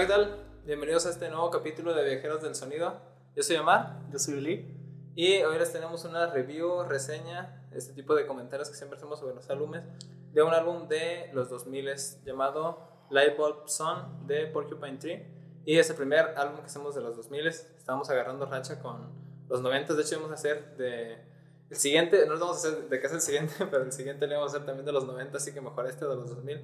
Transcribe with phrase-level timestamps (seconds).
[0.00, 0.36] Hola, ¿qué tal?
[0.64, 2.94] Bienvenidos a este nuevo capítulo de Viajeros del Sonido.
[3.36, 3.98] Yo soy Omar.
[4.10, 4.74] Yo soy Uli.
[5.14, 9.34] Y hoy les tenemos una review, reseña, este tipo de comentarios que siempre hacemos sobre
[9.34, 9.82] los álbumes,
[10.32, 11.90] de un álbum de los 2000
[12.24, 12.78] llamado
[13.10, 15.26] Light Bulb Sun de Porcupine Tree.
[15.66, 17.48] Y es el primer álbum que hacemos de los 2000.
[17.48, 19.06] Estamos agarrando racha con
[19.50, 19.92] los 90.
[19.92, 21.18] De hecho, vamos a hacer de...
[21.68, 24.26] El siguiente, no lo vamos a hacer de qué es el siguiente, pero el siguiente
[24.26, 26.58] le vamos a hacer también de los 90, así que mejor este de los 2000.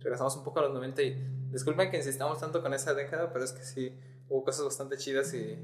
[0.00, 3.44] Regresamos un poco a los 90 y disculpen que insistamos tanto con esa década, pero
[3.44, 5.56] es que sí, hubo cosas bastante chidas y,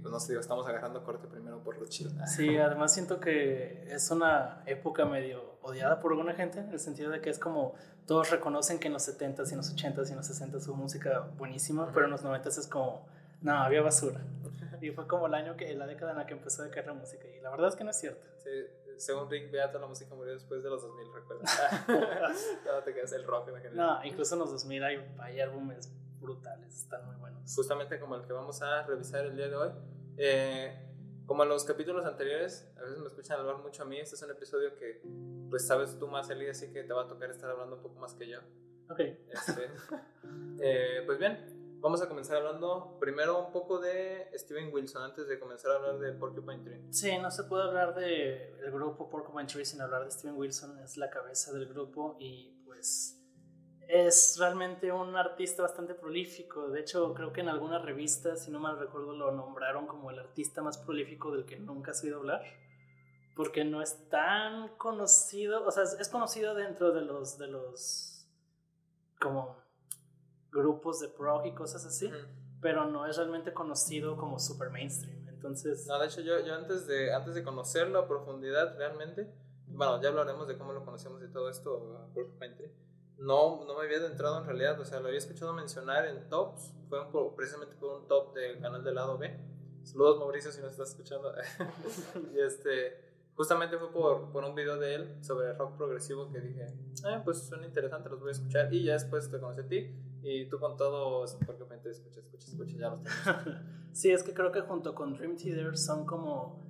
[0.00, 2.10] pues no sé, digo, estamos agarrando corte primero por lo chido.
[2.26, 7.10] Sí, además siento que es una época medio odiada por alguna gente, en el sentido
[7.10, 7.74] de que es como
[8.06, 10.76] todos reconocen que en los 70s y en los 80s y en los 60s hubo
[10.76, 13.06] música buenísima, pero en los 90s es como,
[13.40, 14.20] no, había basura.
[14.80, 16.92] Y fue como el año que, la década en la que empezó a decaer la
[16.92, 17.26] música.
[17.26, 18.26] Y la verdad es que no es cierto.
[18.42, 18.50] Sí,
[18.98, 21.42] según Rick Beato, la música murió después de los 2000, recuerda.
[22.66, 23.76] no te quedas el rock en general.
[23.76, 27.54] No, incluso en los 2000 hay, hay álbumes brutales, están muy buenos.
[27.54, 29.70] Justamente como el que vamos a revisar el día de hoy.
[30.16, 30.90] Eh,
[31.26, 33.98] como en los capítulos anteriores, a veces me escuchan hablar mucho a mí.
[33.98, 35.00] Este es un episodio que,
[35.48, 37.98] pues, sabes tú más, Eli, así que te va a tocar estar hablando un poco
[37.98, 38.40] más que yo.
[38.90, 39.00] Ok.
[39.00, 39.70] Este,
[40.60, 45.38] eh, pues bien, Vamos a comenzar hablando primero un poco de Steven Wilson antes de
[45.38, 46.90] comenzar a hablar de Porcupine Tree.
[46.90, 50.78] Sí, no se puede hablar del el grupo Porcupine Tree sin hablar de Steven Wilson,
[50.78, 53.22] es la cabeza del grupo y pues
[53.86, 56.70] es realmente un artista bastante prolífico.
[56.70, 60.18] De hecho, creo que en alguna revista, si no mal recuerdo, lo nombraron como el
[60.18, 62.40] artista más prolífico del que nunca has oído hablar.
[63.36, 68.26] Porque no es tan conocido, o sea, es conocido dentro de los, de los,
[69.20, 69.63] como
[70.54, 72.10] grupos de prog y cosas así,
[72.62, 75.28] pero no es realmente conocido como super mainstream.
[75.28, 75.86] Entonces...
[75.86, 79.30] No, de hecho yo, yo antes, de, antes de conocerlo a profundidad realmente,
[79.66, 82.08] bueno, ya hablaremos de cómo lo conocemos y todo esto,
[83.18, 86.72] no, no me había entrado en realidad, o sea, lo había escuchado mencionar en tops,
[86.88, 87.00] fue
[87.36, 89.36] precisamente por un top del canal del lado B.
[89.82, 91.34] Saludos Mauricio si nos estás escuchando.
[92.34, 92.96] y este,
[93.34, 97.42] justamente fue por, por, un video de él sobre rock progresivo que dije, eh, pues
[97.42, 98.72] son interesantes, los voy a escuchar.
[98.72, 99.94] Y ya después te conocí a ti
[100.24, 103.60] y tú con todo, porque escucha, escucha, escucha, ya los tenemos.
[103.92, 106.64] sí, es que creo que junto con Dream Theater son como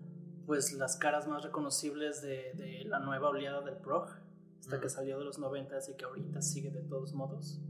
[0.47, 4.09] pues las caras más reconocibles de, de la nueva oleada del prog,
[4.59, 7.61] hasta que salió de los 90 y que ahorita sigue de todos modos.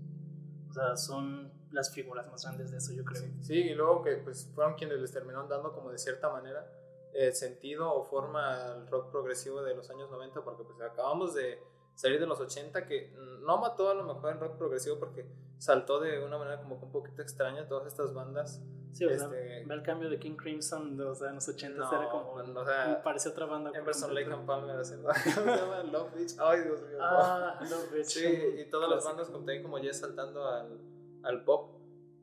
[0.70, 3.22] O sea, son las figuras más grandes de eso, yo creo.
[3.40, 6.66] Sí, y luego que pues fueron quienes les terminaron dando como de cierta manera
[7.12, 11.60] el sentido o forma al rock progresivo de los años 90, porque pues acabamos de
[11.94, 15.26] salir de los 80, que no mató a lo mejor el rock progresivo porque
[15.58, 18.60] saltó de una manera como un poquito extraña todas estas bandas.
[18.92, 21.88] Sí, o sea, este, ve el cambio de King Crimson, o sea, en los 80
[21.88, 23.72] era como, o sea, parece otra banda.
[23.74, 25.82] Emerson Lake and Palmer haciendo, se llama?
[25.82, 26.98] Love Beach, ay Dios mío.
[27.00, 28.06] Ah, Love Beach.
[28.06, 28.24] Sí,
[28.58, 30.78] y todas las bandas como también como ya saltando al,
[31.24, 31.80] al pop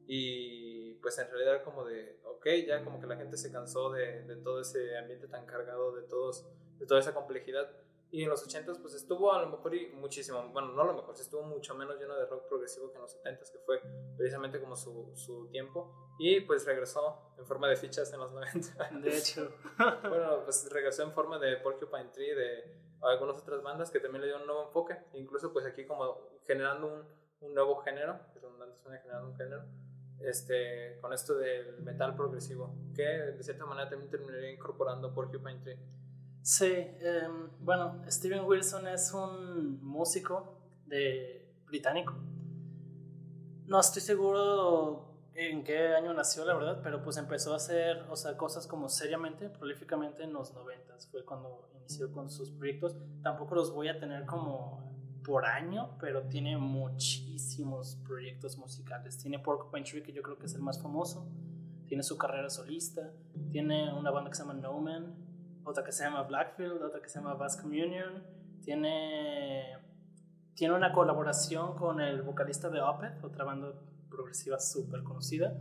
[0.08, 4.24] y pues en realidad como de, ok, ya como que la gente se cansó de,
[4.24, 6.48] de todo ese ambiente tan cargado, de, todos,
[6.80, 7.70] de toda esa complejidad
[8.12, 10.94] y en los 80s pues estuvo a lo mejor y muchísimo, bueno, no a lo
[10.94, 13.82] mejor, estuvo mucho menos lleno de rock progresivo que en los 70s, que fue
[14.18, 16.10] precisamente como su, su tiempo.
[16.20, 18.90] Y pues regresó en forma de fichas en los 90.
[19.00, 19.50] De hecho.
[20.10, 24.28] bueno, pues regresó en forma de Porcupine Tree, de algunas otras bandas que también le
[24.28, 24.98] dieron un nuevo enfoque.
[25.14, 29.64] Incluso pues aquí como generando un, un nuevo género, redundante suena generando un género.
[30.20, 35.80] Este, con esto del metal progresivo, que de cierta manera también terminaría incorporando Porcupine Tree.
[36.44, 40.58] Sí, em, bueno, Steven Wilson es un músico
[41.68, 42.16] británico.
[43.68, 48.16] No estoy seguro en qué año nació, la verdad, pero pues empezó a hacer, o
[48.16, 52.98] sea, cosas como seriamente, prolíficamente en los noventas, fue cuando inició con sus proyectos.
[53.22, 54.92] Tampoco los voy a tener como
[55.24, 59.18] por año, pero tiene muchísimos proyectos musicales.
[59.20, 61.28] Tiene Porcupine Tree, que yo creo que es el más famoso.
[61.86, 63.14] Tiene su carrera solista.
[63.52, 65.31] Tiene una banda que se llama No Man
[65.64, 68.24] otra que se llama Blackfield, otra que se llama Bass Communion.
[68.64, 69.78] Tiene,
[70.56, 73.74] tiene una colaboración con el vocalista de Opeth, otra banda
[74.10, 75.58] progresiva súper conocida.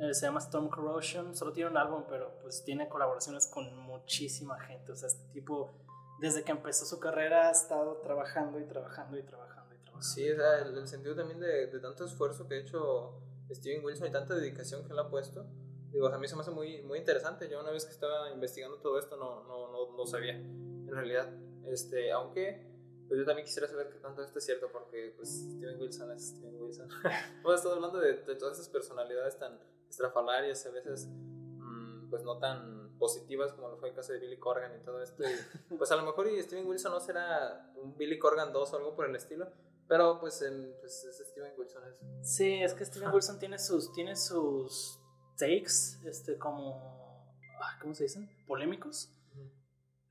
[0.00, 1.34] Eh, se llama Storm Corrosion.
[1.34, 4.92] Solo tiene un álbum, pero pues tiene colaboraciones con muchísima gente.
[4.92, 5.72] O sea, este tipo,
[6.20, 10.02] desde que empezó su carrera, ha estado trabajando y trabajando y trabajando y trabajando.
[10.02, 13.20] Sí, o el, sentido también de, de tanto esfuerzo que ha hecho
[13.50, 15.46] Steven Wilson y tanta dedicación que le ha puesto
[15.94, 17.48] digo, a mí se me hace muy, muy interesante.
[17.48, 21.32] Yo una vez que estaba investigando todo esto no, no, no, no sabía, en realidad.
[21.66, 22.66] Este, aunque,
[23.08, 26.26] pues yo también quisiera saber qué tanto esto es cierto, porque pues Steven Wilson es
[26.28, 26.88] Steven Wilson.
[27.40, 29.58] Hemos estado hablando de, de, todas esas personalidades tan
[29.88, 34.38] estrafalarias, a veces mmm, pues no tan positivas como lo fue el caso de Billy
[34.38, 35.22] Corgan y todo esto.
[35.22, 38.76] Y, pues a lo mejor y Steven Wilson no será un Billy Corgan 2 o
[38.76, 39.46] algo por el estilo,
[39.86, 42.04] Pero pues, en, pues es Steven Wilson eso.
[42.22, 44.98] Sí, es que Steven Wilson tiene sus, tiene sus
[45.36, 47.34] takes, este, como,
[47.80, 48.28] ¿cómo se dicen?
[48.46, 49.10] Polémicos.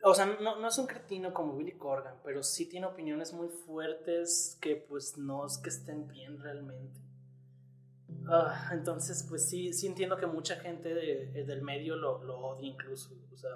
[0.06, 3.48] O sea, no, no es un cretino como Billy Corgan, pero sí tiene opiniones muy
[3.48, 7.00] fuertes que pues no es que estén bien realmente.
[8.28, 12.68] Ah, entonces, pues sí, sí entiendo que mucha gente de- del medio lo, lo odia
[12.68, 13.12] incluso.
[13.34, 13.50] O sea,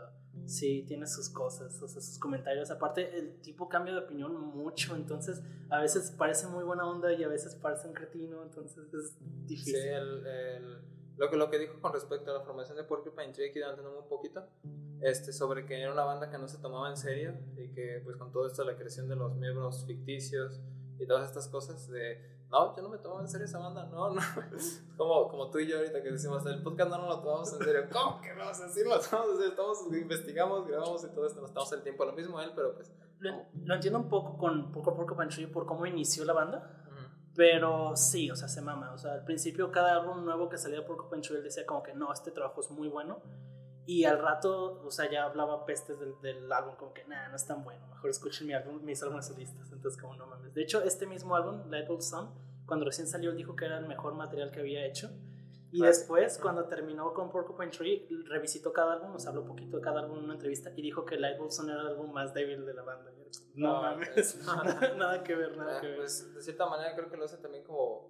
[0.46, 2.70] sí tiene sus cosas, o sea, sus comentarios.
[2.72, 7.24] Aparte, el tipo cambia de opinión mucho, entonces a veces parece muy buena onda y
[7.24, 9.76] a veces parece un cretino, entonces es Sí, difícil.
[9.76, 10.82] el, el-
[11.18, 14.04] lo, que, lo que dijo con respecto a la formación de Porcupine Tree, aquí dándonos
[14.04, 14.44] un poquito,
[15.02, 18.18] este, sobre que era una banda que no se tomaba en serio y que pues
[18.18, 20.62] con todo esto, la creación de los miembros ficticios
[21.00, 22.38] y todas estas cosas de...
[22.50, 24.22] No, yo no me tomaba en serio esa banda, no, no.
[24.98, 27.60] Como, como tú y yo ahorita que decimos, el podcast no nos lo tomamos en
[27.60, 27.82] serio.
[27.92, 28.50] ¿Cómo que no?
[28.50, 31.74] O sea, sí lo tomamos en serio, estamos, investigamos, grabamos y todo esto, nos tomamos
[31.74, 32.06] el tiempo.
[32.06, 32.92] Lo mismo él, pero pues...
[33.20, 33.32] Lo,
[33.66, 36.87] lo entiendo un poco con Porcupine Tree por cómo inició la banda.
[37.38, 38.92] Pero sí, o sea, se mama.
[38.94, 41.94] O sea, al principio cada álbum nuevo que salía por Tree él decía como que
[41.94, 43.22] no, este trabajo es muy bueno.
[43.86, 47.46] Y al rato, o sea, ya hablaba pestes del, álbum, como que nah, no es
[47.46, 47.86] tan bueno.
[47.90, 49.72] Mejor escuchen mi álbum, mis álbumes solistas.
[49.72, 50.56] Entonces, como no mames.
[50.56, 52.28] De hecho, este mismo álbum, Lightbulb Sun,
[52.66, 55.12] cuando recién salió, él dijo que era el mejor material que había hecho.
[55.78, 60.00] Y después, cuando terminó con Porcupine Tree, revisitó cada álbum, nos habló poquito de cada
[60.02, 62.74] álbum en una entrevista y dijo que Lightbulb Sun era el álbum más débil de
[62.74, 63.12] la banda.
[63.54, 65.98] No, No, mames, no, nada que ver, nada Ah, que ver.
[65.98, 68.10] Pues de cierta manera creo que lo hace también como,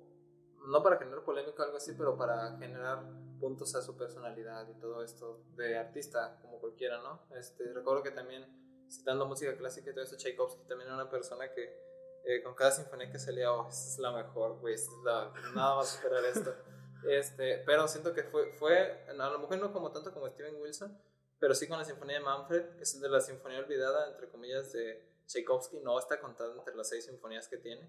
[0.67, 3.03] no para generar polémica o algo así, pero para generar
[3.39, 7.21] puntos a su personalidad y todo esto de artista, como cualquiera, ¿no?
[7.35, 8.45] Este, recuerdo que también,
[8.89, 11.85] citando música clásica y todo esto, Tchaikovsky también era una persona que
[12.23, 15.33] eh, con cada sinfonía que salía, oh, esta es la mejor, güey, esta es la,
[15.55, 16.53] nada va a superar esto.
[17.09, 20.97] Este, pero siento que fue, fue, a lo mejor no como tanto como Steven Wilson,
[21.39, 24.71] pero sí con la sinfonía de Manfred, que es de la sinfonía olvidada, entre comillas,
[24.73, 27.87] de Tchaikovsky, no está contada entre las seis sinfonías que tiene.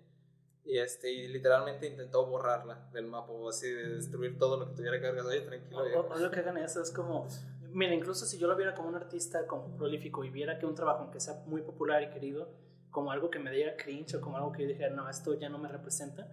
[0.65, 4.75] Y, este, y literalmente intentó borrarla del mapa, o así, de destruir todo lo que
[4.77, 5.25] tuviera cargas.
[5.25, 7.27] Oye, tranquilo, O- o- Odio que hagan eso, es como,
[7.71, 10.75] mira, incluso si yo lo viera como un artista como prolífico y viera que un
[10.75, 12.53] trabajo, aunque sea muy popular y querido,
[12.91, 15.49] como algo que me diera cringe o como algo que yo dijera, no, esto ya
[15.49, 16.29] no me representa,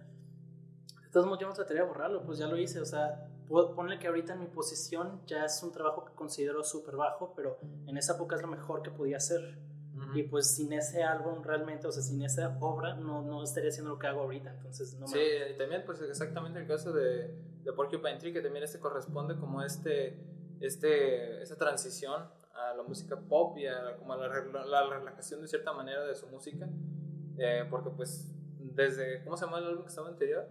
[1.24, 4.32] modos yo no trataría de borrarlo, pues ya lo hice, o sea, ponle que ahorita
[4.34, 8.36] en mi posición ya es un trabajo que considero súper bajo, pero en esa época
[8.36, 9.58] es lo mejor que podía hacer.
[10.14, 13.92] Y pues sin ese álbum realmente, o sea, sin esa obra, no, no estaría haciendo
[13.92, 15.12] lo que hago ahorita, entonces no me...
[15.12, 15.18] Sí,
[15.54, 19.62] y también pues exactamente el caso de, de Porcupine Tree, que también este corresponde como
[19.62, 20.20] este,
[20.60, 22.24] este, esta transición
[22.54, 26.04] a la música pop y a, como a la, rela- la relajación de cierta manera
[26.04, 26.68] de su música,
[27.38, 30.46] eh, porque pues desde, ¿cómo se llama el álbum que estaba anterior?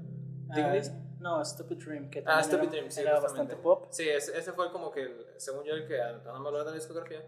[0.50, 0.92] Ah, Tigris.
[1.19, 3.86] no, Stupid Dream, que Ah, también Stupid era, Dream, sí, era bastante pop.
[3.89, 6.71] Sí, ese, ese fue como que, el- según yo, el que, no me hablar de
[6.71, 7.24] la discografía,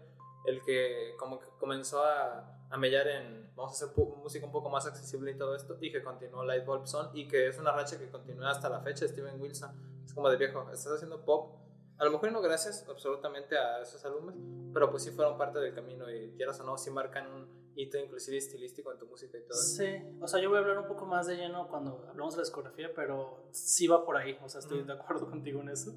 [0.46, 4.70] el que como que comenzó a, a mellar en, vamos a hacer música un poco
[4.70, 7.98] más accesible y todo esto, y que continuó Lightbulb Sun, y que es una racha
[7.98, 11.56] que continúa hasta la fecha, Steven Wilson, es como de viejo, estás haciendo pop,
[11.98, 14.36] a lo mejor no gracias absolutamente a esos álbumes,
[14.72, 17.96] pero pues sí fueron parte del camino, y quieras o no, sí marcan un hito
[17.96, 19.56] inclusive estilístico en tu música y todo.
[19.56, 19.86] Sí,
[20.20, 22.44] o sea, yo voy a hablar un poco más de lleno cuando hablamos de la
[22.44, 25.94] discografía, pero sí va por ahí, o sea, estoy de acuerdo contigo en eso.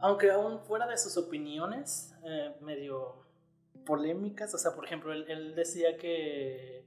[0.00, 3.24] Aunque aún fuera de sus opiniones, eh, medio
[3.86, 6.84] polémicas, o sea, por ejemplo, él, él decía que,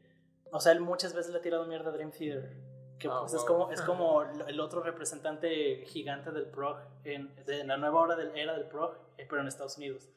[0.51, 2.53] o sea, él muchas veces le ha tirado mierda a Dream Theater,
[2.99, 7.63] que Ah, pues es como, es como el otro representante gigante del prog, en, de
[7.63, 10.09] la nueva hora del, era del prog, eh, pero en Estados Unidos.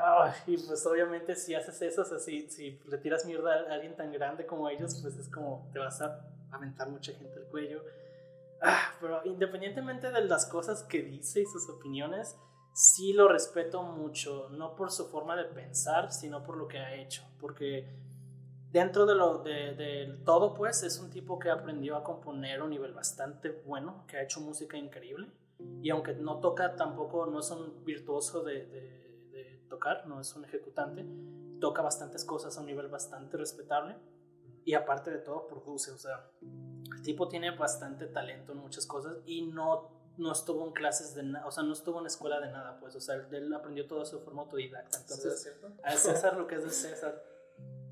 [0.00, 3.74] Ay, y pues obviamente si haces eso, o sea, si, si le tiras mierda a
[3.74, 6.20] alguien tan grande como ellos, pues es como te vas a
[6.50, 7.84] aventar mucha gente al cuello.
[8.62, 12.36] Ah, pero independientemente de las cosas que dice y sus opiniones,
[12.74, 16.94] sí lo respeto mucho, no por su forma de pensar, sino por lo que ha
[16.94, 17.86] hecho, porque
[18.72, 22.64] dentro de lo de, de todo, pues es un tipo que aprendió a componer a
[22.64, 25.28] un nivel bastante bueno, que ha hecho música increíble,
[25.82, 29.01] y aunque no toca tampoco, no es un virtuoso de- de
[29.72, 31.06] tocar, no es un ejecutante,
[31.60, 33.96] toca bastantes cosas a un nivel bastante respetable,
[34.64, 39.16] y aparte de todo produce, o sea, el tipo tiene bastante talento en muchas cosas
[39.24, 42.50] y no, no estuvo en clases de nada, o sea, no estuvo en escuela de
[42.50, 45.52] nada, pues, o sea, él, aprendió todo eso de forma autodidacta, entonces...
[45.84, 47.24] ¿Es César lo que es de César.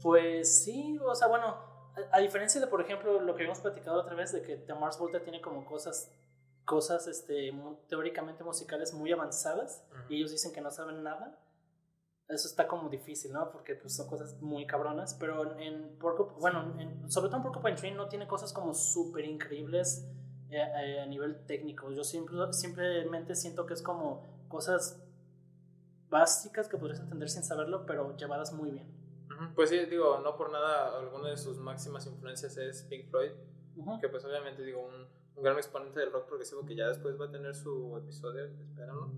[0.03, 4.01] Pues sí, o sea, bueno, a, a diferencia de, por ejemplo, lo que habíamos platicado
[4.01, 6.13] otra vez, de que The Mars Volta tiene como cosas,
[6.65, 7.53] cosas este,
[7.89, 10.13] teóricamente musicales muy avanzadas Ujú.
[10.13, 11.37] y ellos dicen que no saben nada.
[12.31, 13.51] Eso está como difícil, ¿no?
[13.51, 17.77] Porque pues, son cosas muy cabronas, pero en, Porco, bueno, en- sobre todo en Porcupine
[17.77, 20.07] Tree no tiene cosas como súper increíbles
[20.51, 21.91] eh, eh, a nivel técnico.
[21.91, 25.03] Yo siempre, simplemente siento que es como cosas
[26.09, 28.87] básicas que podrías entender sin saberlo, pero llevadas muy bien.
[29.55, 33.31] Pues sí, digo, no por nada, alguna de sus máximas influencias es Pink Floyd,
[34.01, 35.07] que pues obviamente digo, un,
[35.37, 39.11] un, gran exponente del rock progresivo que ya después va a tener su episodio, espérenlo.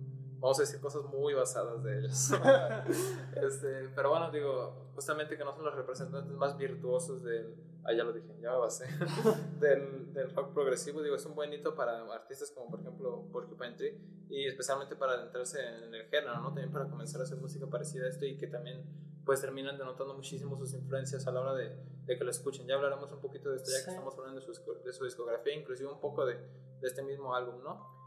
[0.43, 2.33] Vamos a decir cosas muy basadas de ellos.
[3.41, 8.03] este, pero bueno, digo, justamente que no son los representantes más virtuosos del, ah, ya
[8.03, 8.87] lo dije, ya basé,
[9.61, 13.77] del, del, rock progresivo, digo, es un buen hito para artistas como por ejemplo Porcupine
[13.77, 13.97] Tree
[14.31, 16.47] y especialmente para adentrarse en el género, ¿no?
[16.47, 18.85] También para comenzar a hacer música parecida a esto y que también
[19.25, 22.67] pues terminan denotando muchísimo sus influencias a la hora de, de que lo escuchen.
[22.67, 24.53] Ya hablaremos un poquito de esto ya que estamos hablando de su,
[24.85, 28.02] de su discografía, inclusive un poco de, de, este mismo álbum, ¿no?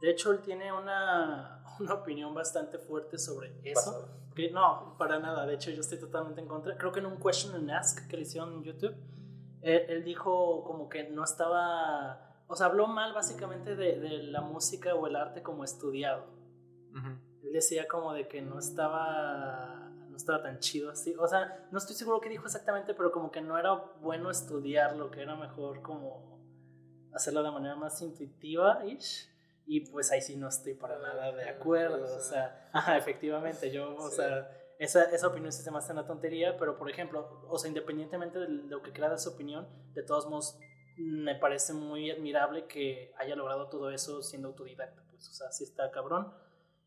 [0.00, 4.08] De hecho, él tiene una, una opinión bastante fuerte sobre eso.
[4.34, 5.46] Que no, para nada.
[5.46, 6.76] De hecho, yo estoy totalmente en contra.
[6.76, 8.94] Creo que en un question and ask que le hicieron en YouTube,
[9.62, 12.26] él, él dijo como que no estaba...
[12.46, 16.24] O sea, habló mal básicamente de, de la música o el arte como estudiado.
[16.92, 17.20] Uh -huh.
[17.44, 19.80] Él decía como de que no estaba
[20.20, 21.14] estaba tan chido así.
[21.18, 25.10] O sea, no estoy seguro qué dijo exactamente, pero como que no era bueno estudiarlo,
[25.10, 26.38] que era mejor como
[27.12, 29.28] hacerlo de manera más intuitiva-ish.
[29.66, 32.04] Y pues ahí sí no estoy para nada de acuerdo.
[32.16, 34.16] O sea, ajá, efectivamente, yo, o sí.
[34.16, 38.38] sea, esa, esa opinión se me hace una tontería, pero por ejemplo, o sea, independientemente
[38.38, 40.58] de lo que crea de su opinión, de todos modos,
[40.96, 45.02] me parece muy admirable que haya logrado todo eso siendo autodidacta.
[45.10, 46.32] Pues, o sea, sí está cabrón.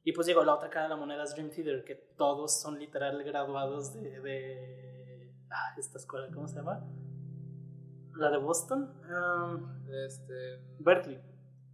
[0.04, 2.78] Y pues digo, la otra cara de la moneda es Dream Theater, que todos son
[2.78, 6.86] literal graduados de, de ah, esta escuela, ¿cómo se llama?
[8.16, 8.94] La de Boston.
[9.10, 10.60] Um, este...
[10.80, 11.22] Berkeley.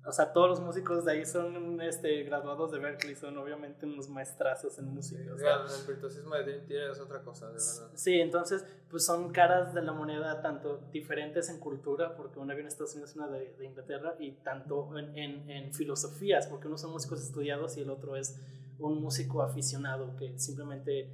[0.06, 4.10] O sea, todos los músicos de ahí son este, graduados de Berkeley, son obviamente unos
[4.10, 5.22] maestrazos en música.
[5.22, 7.91] Sí, o sea, el virtuosismo de Dream Theater es otra cosa, de verdad.
[7.94, 12.70] Sí, entonces, pues son caras de la moneda tanto diferentes en cultura, porque una viene
[12.70, 16.68] de Estados Unidos y una de, de Inglaterra, y tanto en, en, en, filosofías, porque
[16.68, 18.39] uno son músicos estudiados y el otro es
[18.79, 21.12] un músico aficionado que simplemente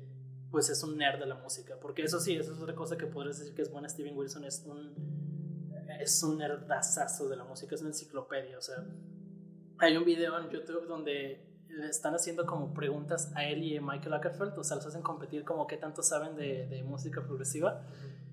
[0.51, 1.75] pues es un nerd de la música.
[1.81, 4.45] Porque eso sí, eso es otra cosa que podrías decir que es buena Steven Wilson,
[4.45, 5.24] es un
[5.99, 8.57] es un nerdazazo de la música, es una enciclopedia.
[8.57, 8.83] O sea,
[9.79, 13.81] hay un video en YouTube donde le están haciendo como preguntas a él y a
[13.81, 17.83] Michael Ackerfeld, o sea, los hacen competir como qué tanto saben de, de música progresiva.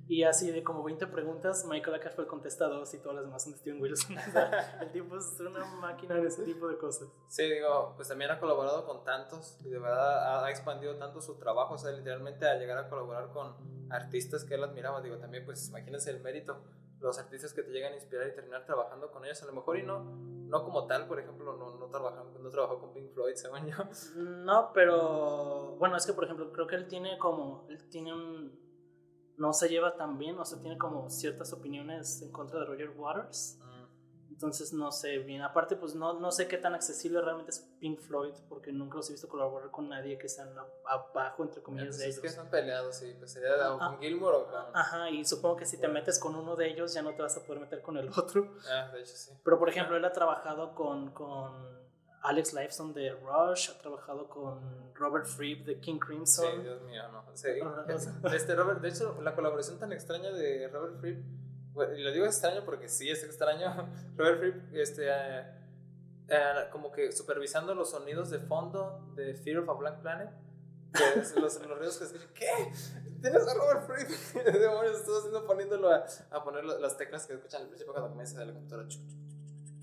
[0.08, 3.52] Y así de como 20 preguntas, Michael Ackerfeld contesta dos y todas las demás son
[3.52, 4.18] de Steven Wilson.
[4.28, 7.08] O sea, el tipo es una máquina de ese tipo de cosas.
[7.28, 11.38] Sí, digo, pues también ha colaborado con tantos y de verdad ha expandido tanto su
[11.38, 13.54] trabajo, o sea, literalmente a llegar a colaborar con
[13.90, 15.00] artistas que él admiraba.
[15.00, 16.62] Digo, también, pues imagínense el mérito
[17.02, 19.78] los artistas que te llegan a inspirar y terminar trabajando con ellos, a lo mejor
[19.78, 23.34] y no, no como tal, por ejemplo, no, no, trabajó, no trabajó con Pink Floyd,
[23.36, 23.76] según yo.
[24.16, 28.58] No, pero bueno, es que por ejemplo, creo que él tiene como, él tiene un,
[29.36, 32.90] no se lleva tan bien, o sea, tiene como ciertas opiniones en contra de Roger
[32.90, 33.58] Waters.
[34.42, 35.40] Entonces no sé bien.
[35.42, 39.08] Aparte, pues no, no sé qué tan accesible realmente es Pink Floyd, porque nunca los
[39.08, 40.52] he visto colaborar con nadie que sean
[40.84, 42.16] abajo, entre comillas, de ellos.
[42.16, 43.14] Es que están peleados, sí.
[43.16, 44.76] Pues sería ah, con Gilmour o con.
[44.76, 47.36] Ajá, y supongo que si te metes con uno de ellos, ya no te vas
[47.36, 48.56] a poder meter con el otro.
[48.68, 49.30] Ah, de hecho, sí.
[49.44, 51.52] Pero por ejemplo, él ha trabajado con, con
[52.22, 56.50] Alex Lifeson de Rush, ha trabajado con Robert Fripp de King Crimson.
[56.50, 57.24] Sí, Dios mío, no.
[57.34, 57.48] Sí,
[58.34, 61.41] este Robert, de hecho, la colaboración tan extraña de Robert Fripp
[61.74, 63.88] y lo digo extraño porque sí es extraño.
[64.16, 65.44] Robert Fripp, este, eh,
[66.28, 70.30] eh, como que supervisando los sonidos de fondo de Fear of a Black Planet.
[70.92, 72.28] Que es los, los ruidos que escuchan.
[72.34, 72.72] ¿Qué?
[73.22, 74.44] ¿Tienes a Robert Fripp?
[74.52, 78.38] Demonios, estoy haciendo poniéndolo a, a, poner las teclas que escuchan al principio cuando comienza
[78.38, 78.88] de la computadora.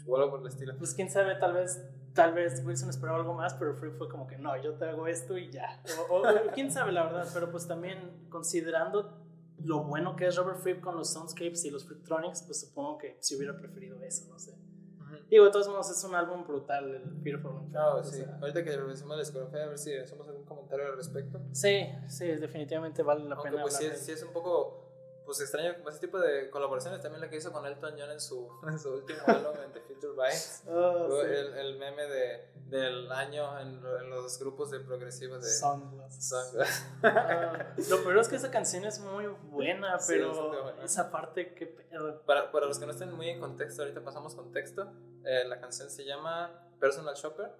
[0.05, 0.75] O algo por el estilo.
[0.77, 1.81] Pues quién sabe, tal vez,
[2.13, 5.07] tal vez Wilson esperaba algo más, pero Fripp fue como que no, yo te hago
[5.07, 5.81] esto y ya.
[6.09, 9.28] O, o quién sabe, la verdad, pero pues también considerando
[9.63, 13.17] lo bueno que es Robert Fripp con los soundscapes y los Fripptronics, pues supongo que
[13.19, 14.51] si hubiera preferido eso, no sé.
[14.51, 15.27] Uh -huh.
[15.29, 17.77] Digo, de todos modos es un álbum brutal, el Fear for One.
[17.77, 18.17] Oh, sí.
[18.17, 21.39] sea, Ahorita que revisemos la discografía, a ver si hacemos algún comentario al respecto.
[21.51, 23.63] Sí, sí, definitivamente vale la Aunque pena.
[23.63, 24.85] pues sí, es, sí es un poco
[25.25, 28.49] pues extraño ese tipo de colaboraciones también la que hizo con Elton John en su,
[28.67, 31.27] en su último álbum en The Future Bites oh, sí.
[31.27, 36.85] el, el, meme de, del año en, en, los grupos de progresivos de Sunglasses, Sunglasses.
[37.03, 40.83] uh, lo peor es que esa canción es muy buena pero sí, buena.
[40.83, 44.35] esa parte que pedo para, para los que no estén muy en contexto ahorita pasamos
[44.35, 44.91] contexto
[45.25, 47.51] eh, la canción se llama Personal Shopper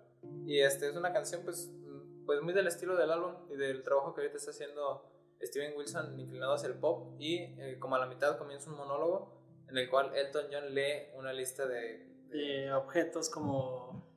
[0.45, 1.71] y este es una canción pues,
[2.25, 5.09] pues muy del estilo del álbum y del trabajo que ahorita está haciendo
[5.41, 9.39] Steven Wilson inclinado hacia el pop y eh, como a la mitad comienza un monólogo
[9.69, 14.08] en el cual Elton John lee una lista de, de, de objetos como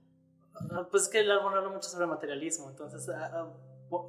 [0.90, 3.09] pues que el álbum habla mucho sobre materialismo entonces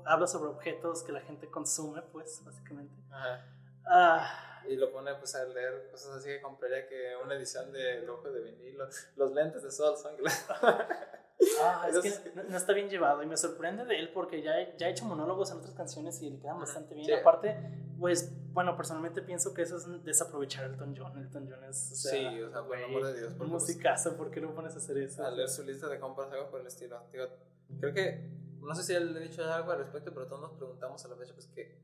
[0.06, 3.46] habla sobre objetos que la gente consume pues básicamente Ajá.
[3.86, 4.62] Ah.
[4.68, 8.30] y lo pone pues a leer cosas así que compraría que una edición de ojo
[8.30, 10.16] de vinilo los lentes de sol son
[11.62, 14.88] Ah, es que no, está bien llevado y me sorprende de él porque ya, ya
[14.88, 17.20] ha hecho monólogos en otras canciones y le quedan bastante bien.
[17.20, 17.58] Aparte,
[18.00, 21.18] pues, bueno, personalmente pienso que eso es desaprovechar Elton John.
[21.18, 23.34] Elton John es, o sea, sí, o sea, por el amor de Dios.
[23.40, 25.26] Un musicazo, ¿por qué lo pones a hacer eso?
[25.26, 27.02] A leer su lista de compras, algo por el estilo.
[27.12, 27.26] Digo,
[27.80, 28.30] creo que,
[28.62, 31.08] no sé si él le ha dicho algo al respecto, pero todos nos preguntamos a
[31.08, 31.80] la fecha, pues, ¿qué,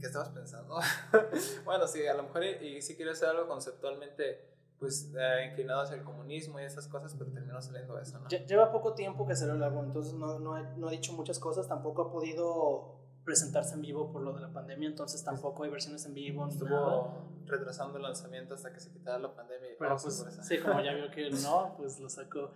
[0.00, 0.80] qué estabas pensando?
[1.64, 5.80] bueno, sí, a lo mejor, y, y si quiere hacer algo conceptualmente pues eh, inclinado
[5.80, 8.28] hacia el comunismo y esas cosas, pero terminó saliendo eso, ¿no?
[8.28, 11.66] Lleva poco tiempo que salió el álbum, entonces no, no, no ha dicho muchas cosas,
[11.66, 12.97] tampoco ha podido
[13.28, 16.48] presentarse en vivo por lo de la pandemia, entonces tampoco hay versiones en vivo.
[16.48, 17.12] Estuvo
[17.44, 19.70] retrasando el lanzamiento hasta que se quitara la pandemia.
[19.70, 22.52] Y Pero pues, sí, como ya vio que no, pues lo sacó.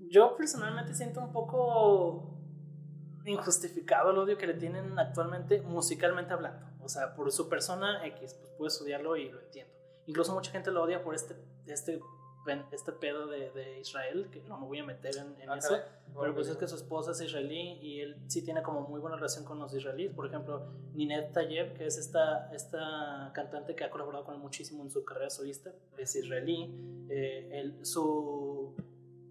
[0.00, 2.38] Yo personalmente siento un poco
[3.24, 6.66] injustificado el odio que le tienen actualmente musicalmente hablando.
[6.82, 9.72] O sea, por su persona X, pues puedes odiarlo y lo entiendo.
[10.04, 12.02] Incluso mucha gente lo odia por este este,
[12.72, 15.76] este pedo de, de Israel, que no me voy a meter en, en eso,
[16.20, 19.16] pero pues es que su esposa es israelí y él sí tiene como muy buena
[19.16, 20.12] relación con los israelíes.
[20.12, 24.82] Por ejemplo, Ninette Tayeb, que es esta, esta cantante que ha colaborado con él muchísimo
[24.82, 26.74] en su carrera solista, es israelí.
[27.08, 28.74] Eh, su,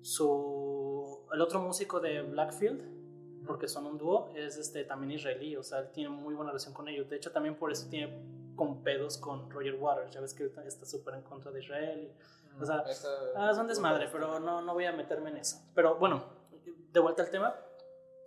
[0.01, 3.01] su, el otro músico de Blackfield,
[3.45, 6.73] porque son un dúo, es este, también israelí, o sea, él tiene muy buena relación
[6.73, 7.09] con ellos.
[7.09, 8.21] De hecho, también por eso tiene
[8.55, 10.11] con pedos con Roger Waters.
[10.13, 12.11] Ya ves que está súper en contra de Israel.
[12.59, 12.83] O sea,
[13.35, 15.57] ah, es un desmadre, pero no, no voy a meterme en eso.
[15.73, 16.23] Pero bueno,
[16.91, 17.55] de vuelta al tema.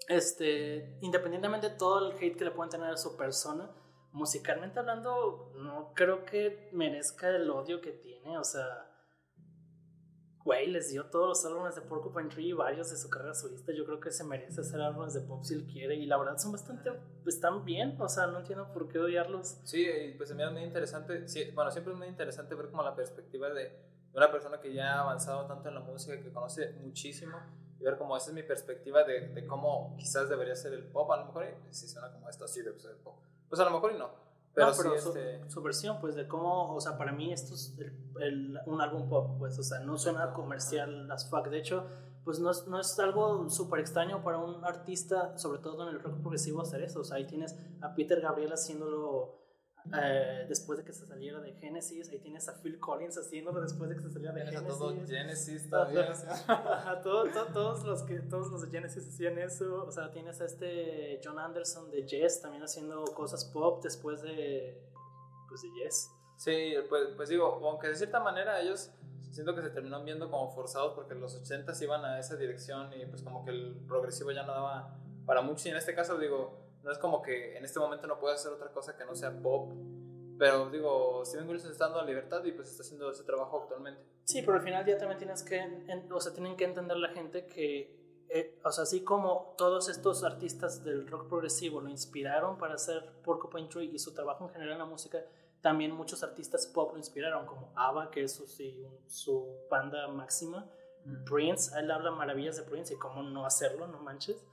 [0.09, 3.71] Este, independientemente de todo el hate que le pueden tener a su persona,
[4.13, 8.37] musicalmente hablando, no creo que merezca el odio que tiene.
[8.39, 8.91] O sea,
[10.45, 13.73] güey, les dio todos los álbumes de Porcupine Tree y varios de su carrera solista.
[13.73, 15.95] Yo creo que se merece hacer álbumes de pop si él quiere.
[15.95, 16.91] Y la verdad son bastante,
[17.27, 17.97] están bien.
[17.99, 19.59] O sea, no entiendo por qué odiarlos.
[19.65, 19.87] Sí,
[20.19, 21.27] pues se me hace muy interesante.
[21.29, 24.95] Sí, bueno, siempre es muy interesante ver como la perspectiva de una persona que ya
[24.95, 27.37] ha avanzado tanto en la música, que conoce muchísimo.
[27.79, 31.11] Y ver como esa es mi perspectiva de, de cómo quizás debería ser el pop.
[31.11, 33.19] A lo mejor, si suena como esto, así debe ser el pop.
[33.49, 34.11] Pues a lo mejor y no.
[34.55, 37.77] Pero, pero este su, versión, pues, de cómo, o sea, para mí esto es
[38.21, 41.49] el, un álbum pop, pues, o sea, no suena comercial as fuck.
[41.49, 41.85] De hecho,
[42.25, 46.01] pues no es, no es algo súper extraño para un artista, sobre todo en el
[46.01, 47.01] rock progresivo, hacer eso.
[47.01, 49.44] O sea, ahí tienes a Peter Gabriel haciéndolo
[49.93, 52.09] eh, después de que se saliera de Genesis.
[52.09, 54.67] Ahí tienes a Phil Collins haciéndolo después de que se saliera de Genesis.
[54.69, 56.13] todo Genesis todavía.
[57.03, 59.85] todos, los que, todos los de Genesis hacían eso.
[59.85, 64.81] O sea, tienes a este John Anderson de Yes también haciendo cosas pop después de,
[65.49, 66.11] pues, de Yes.
[66.37, 68.91] Sí, pues, pues digo, aunque de cierta manera ellos
[69.31, 73.05] siento que se terminaron viendo como forzados porque los 80 iban a esa dirección y
[73.07, 76.64] pues como que el progresivo ya no daba para mucho y en este caso digo
[76.85, 79.33] no es como que en este momento no pueda hacer otra cosa que no sea
[79.41, 79.73] pop.
[80.39, 84.03] Pero digo, Steven Wilson está dando la libertad y pues está haciendo ese trabajo actualmente.
[84.25, 85.61] Sí, pero al final ya también tienes que,
[86.11, 90.25] o sea, tienen que entender la gente que, eh, o sea, así como todos estos
[90.25, 94.73] artistas del rock progresivo lo inspiraron para hacer Porcupine Tree y su trabajo en general
[94.73, 95.25] en la música,
[95.61, 98.47] también muchos artistas pop lo inspiraron, como ABBA, que es su,
[99.07, 100.69] su banda máxima,
[101.25, 104.45] Prince, él habla maravillas de Prince y cómo no hacerlo, no manches.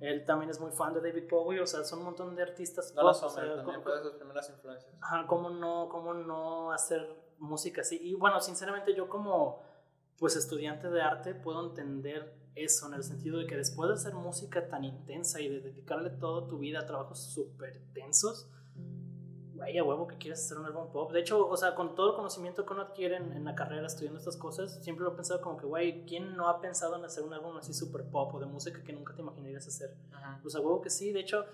[0.00, 2.92] Él también es muy fan de David Bowie, o sea, son un montón de artistas.
[2.94, 4.92] No pop, o sea, también fue de sus primeras influencias.
[5.00, 7.98] Ajá, cómo no, cómo no hacer música así.
[8.00, 9.62] Y bueno, sinceramente yo como
[10.18, 14.14] pues estudiante de arte puedo entender eso en el sentido de que después de hacer
[14.14, 18.48] música tan intensa y de dedicarle toda tu vida a trabajos súper tensos,
[19.56, 21.10] güey, a huevo que quieres hacer un álbum pop.
[21.12, 24.18] De hecho, o sea, con todo el conocimiento que uno adquiere en, la carrera estudiando
[24.18, 27.24] estas cosas, siempre lo he pensado como que, güey, ¿quién no ha pensado en hacer
[27.24, 29.96] un álbum así super pop o de música que nunca te imaginarías hacer?
[30.42, 31.44] Pues a huevo que sí, de hecho,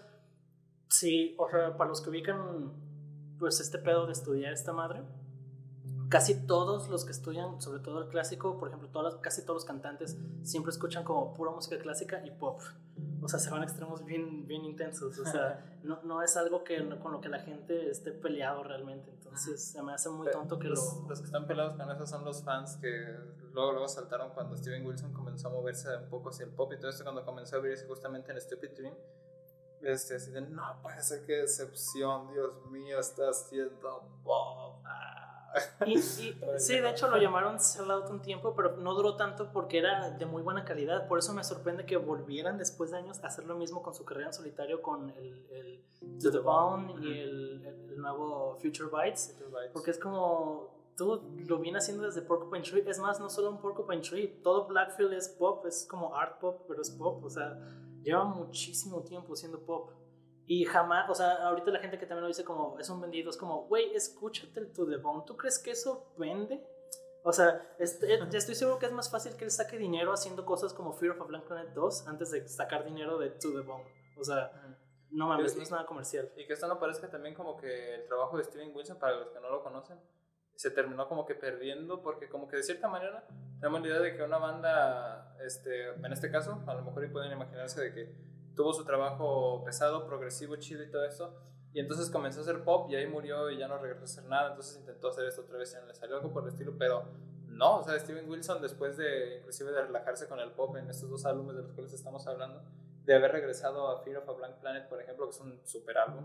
[0.89, 2.73] sí, o sea, para los que ubican,
[3.39, 5.03] pues este pedo de estudiar esta madre,
[6.13, 9.65] casi todos los que estudian, sobre todo el clásico, por ejemplo, todas, casi todos los
[9.65, 12.61] cantantes siempre escuchan como pura música clásica y pop
[13.23, 16.65] o sea, se van a extremos bien, bien intensos, o sea, no, no es algo
[16.65, 20.59] que, con lo que la gente esté peleado realmente, entonces se me hace muy tonto
[20.59, 23.17] que los, Los que están peleados con eso son los fans que
[23.55, 26.79] luego, luego saltaron cuando Steven Wilson comenzó a moverse un poco hacia el pop y
[26.79, 28.95] todo esto cuando comenzó a abrirse justamente en Stupid Dream,
[29.81, 34.83] este, así de, no puede ser qué decepción, Dios mío, está haciendo pop.
[34.85, 35.22] Ah.
[35.87, 35.99] Y,
[36.59, 40.27] sí, de hecho lo llamaron Sellout un tiempo, pero no duró tanto porque era de
[40.27, 41.07] muy buena calidad.
[41.09, 44.05] Por eso me sorprende que volvieran después de años a hacer lo mismo con su
[44.05, 45.85] carrera en solitario con el, el
[46.21, 49.37] To The Bone y el, el, nuevo Future Bites.
[49.73, 52.85] Porque es como todo lo viene haciendo desde Porcupine Tree.
[52.87, 56.63] Es más, no solo un Porcupine Tree, todo Blackfield es pop, es como art pop,
[56.69, 57.25] pero es pop.
[57.25, 57.59] O sea,
[58.03, 59.91] lleva muchísimo tiempo siendo pop.
[60.47, 63.31] Y jamás, o sea, ahorita la gente que también lo dice como es un vendido,
[63.31, 65.23] es como, güey, escúchate el To The Bone.
[65.27, 66.67] ¿Tú crees que eso vende?
[67.25, 70.45] O sea, este, ya estoy seguro que es más fácil que él saque dinero haciendo
[70.45, 73.61] cosas como Fear of a Blank Planet 2 antes de sacar dinero de To The
[73.61, 73.85] Bone.
[74.19, 74.51] O sea,
[75.11, 76.33] no mames, no es nada comercial.
[76.37, 79.29] Y que esto no parezca también como que el trabajo de Steven Wilson, para los
[79.29, 80.01] que no lo conocen,
[80.57, 83.27] se terminó como que perdiendo porque como que de cierta manera
[83.61, 87.09] tenemos la idea de que una banda, este, en este caso, a lo mejor y
[87.09, 91.35] pueden imaginarse de que tuvo su trabajo pesado, progresivo, chido y todo eso,
[91.73, 94.25] y entonces comenzó a hacer pop y ahí murió y ya no regresó a hacer
[94.25, 96.75] nada, entonces intentó hacer esto otra vez y no le salió algo por el estilo,
[96.79, 97.05] pero
[97.49, 101.09] no, o sea, Steven Wilson después de inclusive de relajarse con el pop en estos
[101.09, 102.63] dos álbumes de los cuales estamos hablando,
[103.05, 105.99] de haber regresado a Fear of a Blank Planet, por ejemplo, que es un super
[105.99, 106.25] álbum,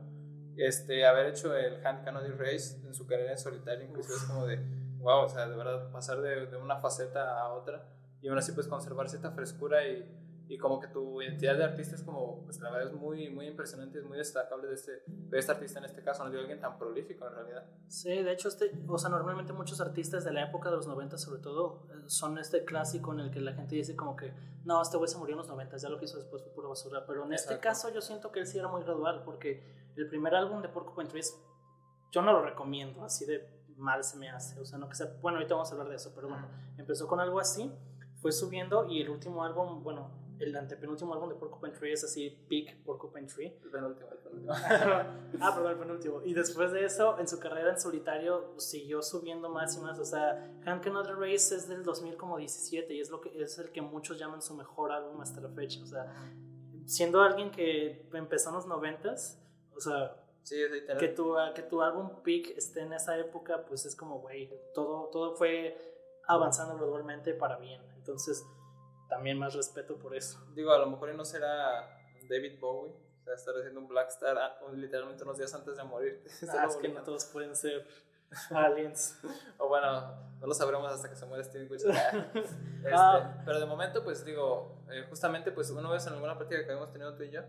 [0.58, 4.46] este, haber hecho el Hand Canody Race en su carrera en solitario, inclusive es como
[4.46, 4.58] de,
[5.00, 7.86] wow, o sea, de verdad, pasar de, de una faceta a otra
[8.22, 10.06] y aún así pues conservar cierta frescura y
[10.50, 13.48] y como que tu identidad de artista es como, pues la verdad es muy, muy
[13.48, 16.60] impresionante, es muy destacable de este, de este artista en este caso, no de alguien
[16.60, 17.66] tan prolífico en realidad.
[17.88, 21.18] Sí, de hecho, este, o sea, normalmente muchos artistas de la época de los 90
[21.18, 24.34] sobre todo eh, son este clásico en el que la gente dice como que,
[24.64, 26.70] no, este güey se murió en los 90, ya lo que hizo después fue pura
[26.70, 30.08] basura, pero en este caso yo siento que él sí era muy gradual, porque el
[30.08, 31.38] primer álbum de Porcupine Trees,
[32.12, 35.08] yo no lo recomiendo, así de mal se me hace, o sea, no que sea,
[35.22, 37.72] bueno, ahorita vamos a hablar de eso, pero bueno, empezó con algo así,
[38.22, 42.30] fue subiendo y el último álbum, bueno, el antepenúltimo álbum de Porcupine Tree es así,
[42.50, 43.58] Peak Porcupine Tree.
[43.64, 44.54] El penúltimo, el penúltimo.
[45.42, 46.22] ah, perdón, el penúltimo.
[46.24, 50.00] Y después de eso, en su carrera en solitario, siguió subiendo más y más.
[50.00, 53.82] O sea, Hank Another Race es del 2017 y es, lo que, es el que
[53.82, 55.82] muchos llaman su mejor álbum hasta la fecha.
[55.84, 56.14] O sea,
[56.86, 59.16] siendo alguien que empezó en los 90
[59.76, 63.86] o sea, Sí, sí, que, tu, que tu álbum Peak esté en esa época, pues
[63.86, 65.76] es como, güey, todo, todo fue
[66.26, 67.82] avanzando gradualmente para bien.
[67.98, 68.46] Entonces,
[69.08, 70.40] también más respeto por eso.
[70.54, 74.38] Digo, a lo mejor no será David Bowie, o sea, estar haciendo un Black Star
[74.38, 76.24] ah, literalmente unos días antes de morir.
[76.50, 77.86] Ah, es que no todos pueden ser
[78.52, 79.20] aliens.
[79.58, 81.92] o bueno, no lo sabremos hasta que se muera Steven Wilson.
[82.34, 83.42] este, ah.
[83.46, 86.92] Pero de momento, pues digo, eh, justamente, pues una vez en alguna práctica que habíamos
[86.92, 87.42] tenido tú y yo,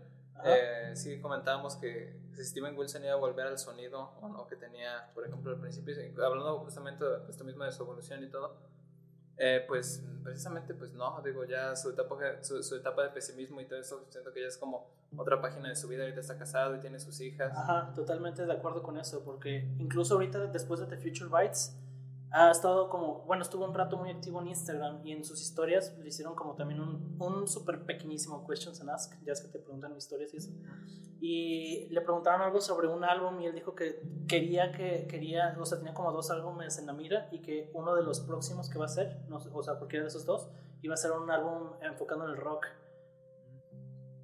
[0.43, 4.55] eh, sí comentábamos que si Steven Wilson iba a volver al sonido o no que
[4.55, 8.55] tenía, por ejemplo, al principio, hablando justamente de esto mismo de su evolución y todo,
[9.39, 13.79] eh, pues precisamente, pues no, digo, ya su etapa, su, etapa de pesimismo y todo
[13.79, 16.79] eso, siento que ya es como otra página de su vida, ahorita está casado y
[16.79, 17.51] tiene sus hijas.
[17.55, 21.75] Ajá, totalmente de acuerdo con eso, porque incluso ahorita después de The Future Bites,
[22.31, 25.97] ha estado como, bueno, estuvo un rato muy activo en Instagram y en sus historias
[25.97, 29.59] le hicieron como también un, un súper pequeñísimo questions and ask, ya es que te
[29.59, 30.51] preguntan historias y eso.
[31.21, 35.65] Y le preguntaron algo sobre un álbum y él dijo que quería que, quería, o
[35.65, 38.79] sea, tenía como dos álbumes en la mira y que uno de los próximos que
[38.79, 40.49] va a ser, no, o sea, cualquiera de esos dos,
[40.81, 42.67] iba a ser un álbum enfocado en el rock.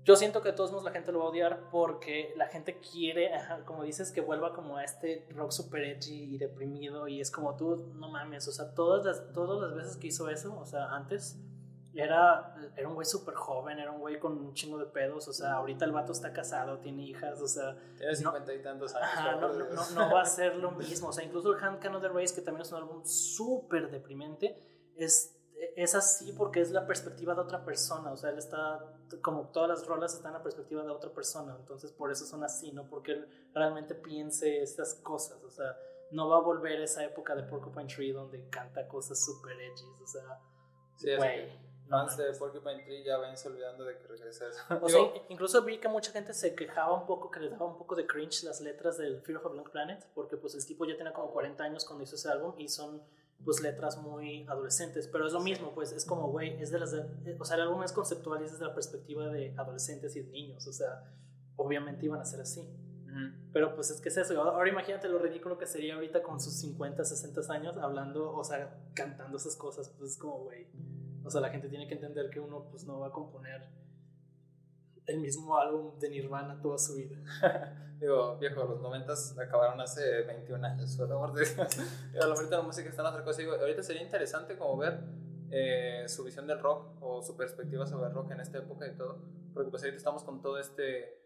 [0.06, 2.80] Yo siento que de todos modos la gente lo va a odiar porque la gente
[2.80, 3.32] quiere,
[3.66, 7.56] como dices, que vuelva como a este rock super edgy y deprimido y es como
[7.56, 10.92] tú, no mames, o sea, todas las, todas las veces que hizo eso, o sea,
[10.92, 11.40] antes,
[11.96, 15.34] era, era un güey súper joven, era un güey con un chingo de pedos, o
[15.34, 17.76] sea, ahorita el vato está casado, tiene hijas, o sea...
[17.98, 19.42] Tiene cincuenta y tantos años.
[19.42, 22.04] no, no, no, va a ser lo mismo, o sea, incluso el Hand Can of
[22.04, 24.56] the Race, que también es un álbum súper deprimente,
[24.96, 25.35] es
[25.76, 28.80] es así porque es la perspectiva de otra persona, o sea, él está,
[29.22, 32.44] como todas las rolas están en la perspectiva de otra persona, entonces por eso son
[32.44, 32.88] así, ¿no?
[32.90, 35.78] Porque él realmente piense estas cosas, o sea,
[36.12, 40.08] no va a volver esa época de Porcupine Tree donde canta cosas super edgy, o
[40.08, 40.40] sea,
[40.98, 41.66] sí, güey.
[41.90, 44.46] Fans de Porcupine Tree ya ven olvidando de que regrese
[44.82, 47.78] O sea, incluso vi que mucha gente se quejaba un poco, que le daba un
[47.78, 50.86] poco de cringe las letras del Fear of a Blank Planet, porque pues el tipo
[50.86, 53.04] ya tenía como 40 años cuando hizo ese álbum y son
[53.46, 56.94] pues letras muy adolescentes, pero es lo mismo, pues es como, güey, es de las,
[56.94, 60.24] eh, o sea, el álbum es conceptual y es desde la perspectiva de adolescentes y
[60.24, 61.04] de niños, o sea,
[61.56, 62.68] obviamente iban a ser así.
[63.54, 66.54] Pero pues es que es eso, ahora imagínate lo ridículo que sería ahorita con sus
[66.56, 70.68] 50, 60 años hablando, o sea, cantando esas cosas, pues es como, güey,
[71.24, 73.70] o sea, la gente tiene que entender que uno pues no va a componer
[75.08, 77.18] el mismo álbum de Nirvana toda su vida.
[78.00, 81.80] Digo, viejo, los 90 acabaron hace 21 años, por amor de Dios.
[82.22, 83.42] a lo la música está en otra cosa.
[83.42, 85.00] Digo, ahorita sería interesante como ver
[85.50, 88.96] eh, su visión del rock o su perspectiva sobre el rock en esta época y
[88.96, 89.20] todo.
[89.54, 91.22] Porque pues ahorita estamos con todo este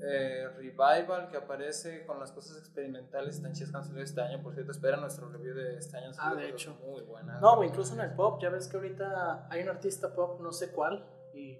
[0.00, 4.42] eh, revival que aparece con las cosas experimentales tan chidas que han salido este año.
[4.42, 6.10] Por cierto, espera nuestro review de este año.
[6.18, 6.76] Ah, de hecho.
[6.84, 7.40] Muy buena.
[7.40, 10.72] No, incluso en el pop, ya ves que ahorita hay un artista pop, no sé
[10.72, 11.58] cuál, y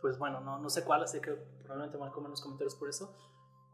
[0.00, 2.88] pues bueno, no, no sé cuál, así que probablemente van a comer los comentarios por
[2.88, 3.14] eso.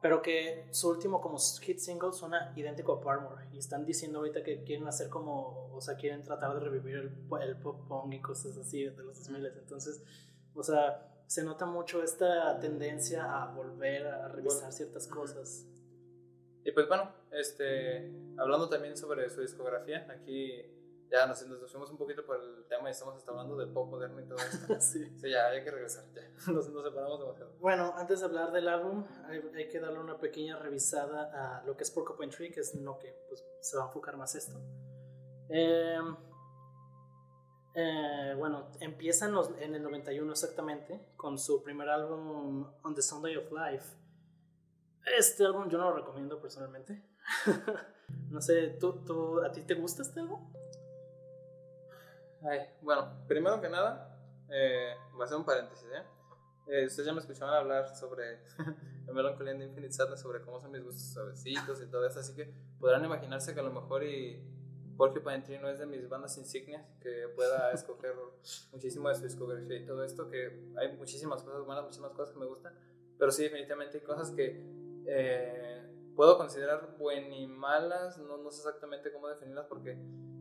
[0.02, 3.48] Pero que su último como hit single suena idéntico a Paramore.
[3.52, 7.12] Y están diciendo ahorita que quieren hacer como, o sea, quieren tratar de revivir el,
[7.42, 9.46] el pop punk y cosas así de los 2000.
[9.46, 10.02] Entonces,
[10.54, 15.66] o sea, se nota mucho esta tendencia a volver a revisar ciertas cosas.
[16.64, 20.75] Y pues bueno, este, hablando también sobre su discografía, aquí
[21.10, 23.88] ya nos, nos fuimos un poquito por el tema y estamos hasta hablando del pop
[23.88, 24.74] moderno y todo esto.
[24.80, 25.04] sí.
[25.18, 26.22] Sí, ya hay que regresar, ya.
[26.52, 27.52] Nos, nos separamos demasiado.
[27.60, 31.76] Bueno, antes de hablar del álbum, hay, hay, que darle una pequeña revisada a lo
[31.76, 34.34] que es Porcupine Tree, que es en lo que pues, se va a enfocar más
[34.34, 34.60] esto.
[35.48, 35.98] Eh,
[37.78, 43.36] eh, bueno, empiezan los, en el 91 exactamente, con su primer álbum On the Sunday
[43.36, 43.94] of Life.
[45.18, 47.04] Este álbum yo no lo recomiendo personalmente.
[48.30, 50.52] no sé, ¿tú, ¿tú, a ti te gusta este álbum?
[52.48, 54.16] Ay, bueno, primero que nada,
[54.48, 56.02] eh, voy a hacer un paréntesis, ¿eh?
[56.68, 58.40] eh ustedes ya me escucharon hablar sobre
[59.08, 62.36] el Melancholy de Infinite Sadness, sobre cómo son mis gustos suavecitos y todo eso, así
[62.36, 64.40] que podrán imaginarse que a lo mejor y
[64.96, 68.14] Porcupine Tree no es de mis bandas insignias, que pueda escoger
[68.70, 72.38] muchísimo de su discografía y todo esto, que hay muchísimas cosas buenas, muchísimas cosas que
[72.38, 72.74] me gustan,
[73.18, 75.82] pero sí, definitivamente hay cosas que eh,
[76.14, 79.98] puedo considerar buenas y malas, no, no sé exactamente cómo definirlas porque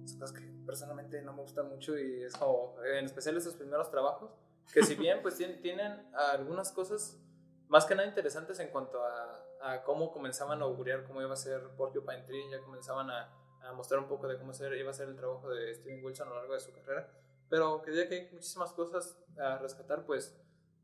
[0.08, 3.90] son cosas que personalmente no me gustan mucho y es como, en especial esos primeros
[3.92, 4.32] trabajos,
[4.74, 7.20] que si bien pues tienen, tienen algunas cosas
[7.68, 11.38] más que nada interesantes en cuanto a, a cómo comenzaban a auguriar cómo iba a
[11.38, 14.94] ser Porcupine Tree, ya comenzaban a a mostrar un poco de cómo ser, iba a
[14.94, 17.10] ser el trabajo de Steven Wilson a lo largo de su carrera.
[17.50, 20.36] Pero que diga que hay muchísimas cosas a rescatar, pues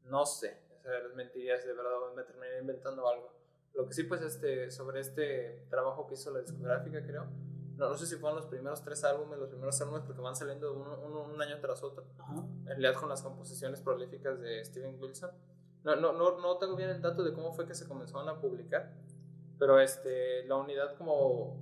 [0.05, 0.61] no sé.
[0.77, 3.33] O sea, les mentiría de verdad me terminé inventando algo.
[3.73, 7.27] Lo que sí, pues, este, sobre este trabajo que hizo la discográfica, creo.
[7.81, 10.71] No, no sé si fueron los primeros tres álbumes, los primeros álbumes, porque van saliendo
[10.71, 12.05] uno, uno, un año tras otro.
[12.59, 15.31] En realidad, con las composiciones prolíficas de Steven Wilson.
[15.83, 18.39] No, no, no, no tengo bien el dato de cómo fue que se comenzaron a
[18.39, 18.93] publicar.
[19.57, 21.57] Pero este, la unidad como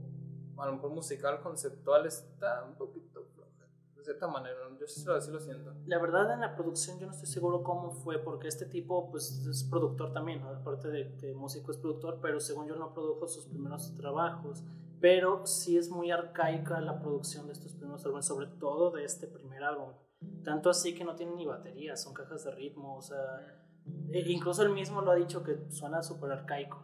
[0.58, 5.32] a lo mejor musical, conceptual, está un poquito floja, de cierta manera, yo sí, así
[5.32, 5.74] lo siento.
[5.86, 9.48] La verdad en la producción yo no estoy seguro cómo fue, porque este tipo pues
[9.48, 13.46] es productor también, aparte de, de músico es productor, pero según yo no produjo sus
[13.46, 14.66] primeros trabajos,
[15.00, 19.28] pero sí es muy arcaica la producción de estos primeros álbumes, sobre todo de este
[19.28, 19.94] primer álbum.
[20.44, 23.18] Tanto así que no tiene ni batería, son cajas de ritmo, o sea,
[24.12, 26.84] e incluso él mismo lo ha dicho que suena súper arcaico.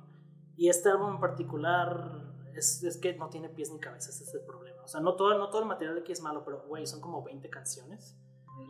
[0.55, 4.33] Y este álbum en particular es, es, que no tiene pies ni cabeza, ese es
[4.33, 4.81] el problema.
[4.83, 7.01] O sea, no todo, no todo el material de aquí es malo, pero, güey, son
[7.01, 8.17] como 20 canciones.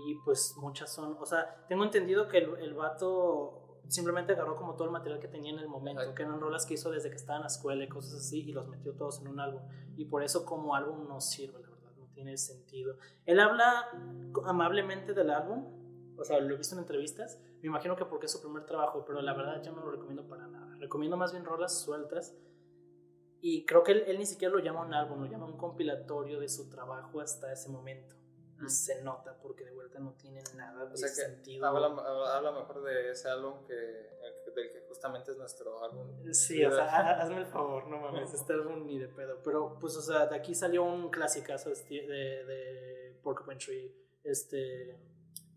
[0.07, 4.75] Y pues muchas son, o sea, tengo entendido que el, el vato simplemente agarró como
[4.75, 6.13] todo el material que tenía en el momento, Ay.
[6.15, 8.51] que eran rolas que hizo desde que estaba en la escuela y cosas así, y
[8.51, 9.61] los metió todos en un álbum.
[9.97, 12.97] Y por eso como álbum no sirve, la verdad, no tiene sentido.
[13.25, 13.89] Él habla
[14.45, 18.31] amablemente del álbum, o sea, lo he visto en entrevistas, me imagino que porque es
[18.31, 20.75] su primer trabajo, pero la verdad yo no lo recomiendo para nada.
[20.79, 22.35] Recomiendo más bien rolas sueltas
[23.41, 26.39] y creo que él, él, ni siquiera lo llama un álbum, lo llama un compilatorio
[26.39, 28.15] de su trabajo hasta ese momento.
[28.63, 31.65] Y se nota porque de vuelta no tiene nada de o sea que sentido.
[31.65, 31.87] Habla,
[32.35, 33.73] habla, mejor de ese álbum que
[34.55, 36.07] del que justamente es nuestro álbum.
[36.33, 36.85] Sí, o sea,
[37.21, 39.41] hazme el favor, no mames, este álbum ni de pedo.
[39.43, 44.97] Pero pues, o sea, de aquí salió un clasicazo de, de, de Porcupine Tree, este.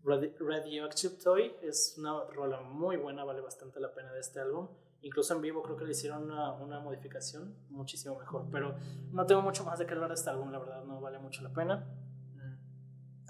[0.01, 4.69] Radioactive Toy es una rola muy buena, vale bastante la pena de este álbum.
[5.01, 8.47] Incluso en vivo creo que le hicieron una, una, modificación muchísimo mejor.
[8.49, 8.75] Pero
[9.11, 11.43] no tengo mucho más de que hablar de este álbum, la verdad, no vale mucho
[11.43, 11.85] la pena.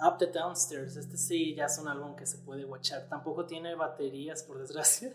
[0.01, 3.07] Up the Downstairs, este sí ya es un álbum que se puede watchar.
[3.09, 5.13] Tampoco tiene baterías, por desgracia.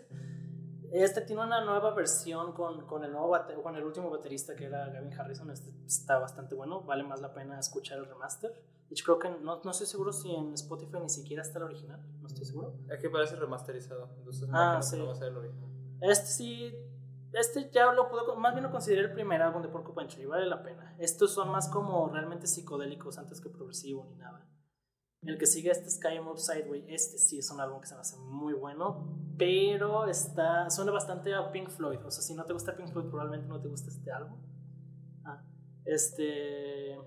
[0.91, 4.87] Este tiene una nueva versión con, con, el, nuevo con el último baterista que era
[4.87, 5.49] Gavin Harrison.
[5.49, 8.51] Este está bastante bueno, vale más la pena escuchar el remaster.
[8.51, 11.65] De hecho, creo que no, no estoy seguro si en Spotify ni siquiera está el
[11.65, 11.99] original.
[12.21, 12.75] No estoy seguro.
[12.89, 14.09] Es que parece remasterizado.
[14.17, 14.97] Entonces, ah, sí.
[14.97, 15.69] no va a ser el original.
[16.01, 16.75] Este sí,
[17.33, 20.45] este ya lo puedo, más bien lo consideré el primer álbum de Porcupine Tree, vale
[20.45, 20.95] la pena.
[20.99, 24.45] Estos son más como realmente psicodélicos antes que progresivo ni nada.
[25.25, 28.01] El que sigue este Sky Move Sideway, este sí es un álbum que se me
[28.01, 29.07] hace muy bueno,
[29.37, 31.99] pero está, suena bastante a Pink Floyd.
[32.05, 34.39] O sea, si no te gusta Pink Floyd, probablemente no te gusta este álbum.
[35.23, 35.41] Ah,
[35.83, 36.97] este.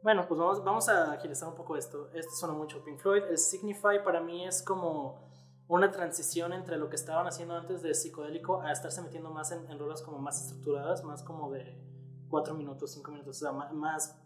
[0.00, 2.08] Bueno, pues vamos, vamos a agilizar un poco esto.
[2.14, 3.24] Este suena mucho a Pink Floyd.
[3.24, 5.28] El Signify para mí es como
[5.66, 9.70] una transición entre lo que estaban haciendo antes de psicodélico a estarse metiendo más en,
[9.70, 11.76] en rolas como más estructuradas, más como de
[12.28, 14.16] 4 minutos, 5 minutos, o sea, más,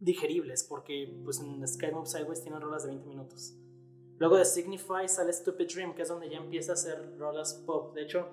[0.00, 3.54] digeribles, porque pues en Sky Mob Sideways tienen rolas de 20 minutos.
[4.18, 7.94] Luego de Signify sale Stupid Dream, que es donde ya empieza a hacer rolas pop.
[7.94, 8.28] De hecho,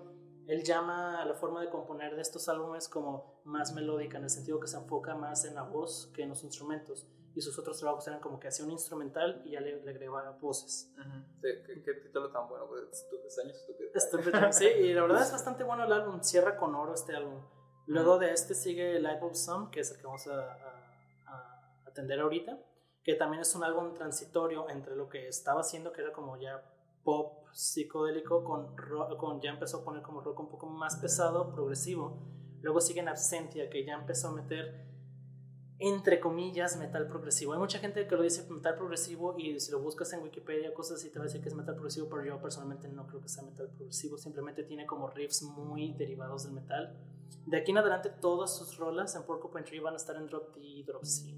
[0.47, 4.29] él llama a la forma de componer de estos álbumes como más melódica, en el
[4.29, 7.79] sentido que se enfoca más en la voz que en los instrumentos y sus otros
[7.79, 10.91] trabajos eran como que hacía un instrumental y ya le, le agregaba voces.
[10.97, 11.23] Uh -huh.
[11.41, 13.89] sí, ¿qué, ¿qué, título tan bueno, pues, años estúpido.
[13.93, 17.39] Estúpido, sí, y la verdad es bastante bueno el álbum, cierra con oro este álbum.
[17.87, 18.19] Luego uh -huh.
[18.19, 20.90] de este sigue Lightbulb Sun, que es el que vamos a, a,
[21.91, 22.59] atender ahorita,
[23.03, 26.63] que también es un álbum transitorio entre lo que estaba haciendo, que era como ya
[27.03, 31.51] pop psicodélico, con, rock, con ya empezó a poner como rock un poco más pesado,
[31.51, 32.19] progresivo.
[32.61, 34.91] Luego sigue en Absentia, que ya empezó a meter
[35.83, 37.53] entre comillas, metal progresivo.
[37.53, 40.99] Hay mucha gente que lo dice metal progresivo y si lo buscas en Wikipedia, cosas
[40.99, 43.27] así, te va a decir que es metal progresivo, pero yo personalmente no creo que
[43.27, 46.95] sea metal progresivo, simplemente tiene como riffs muy derivados del metal.
[47.47, 50.53] De aquí en adelante todas sus rolas en Porcupine Tree van a estar en Drop
[50.53, 51.33] D y Drop C.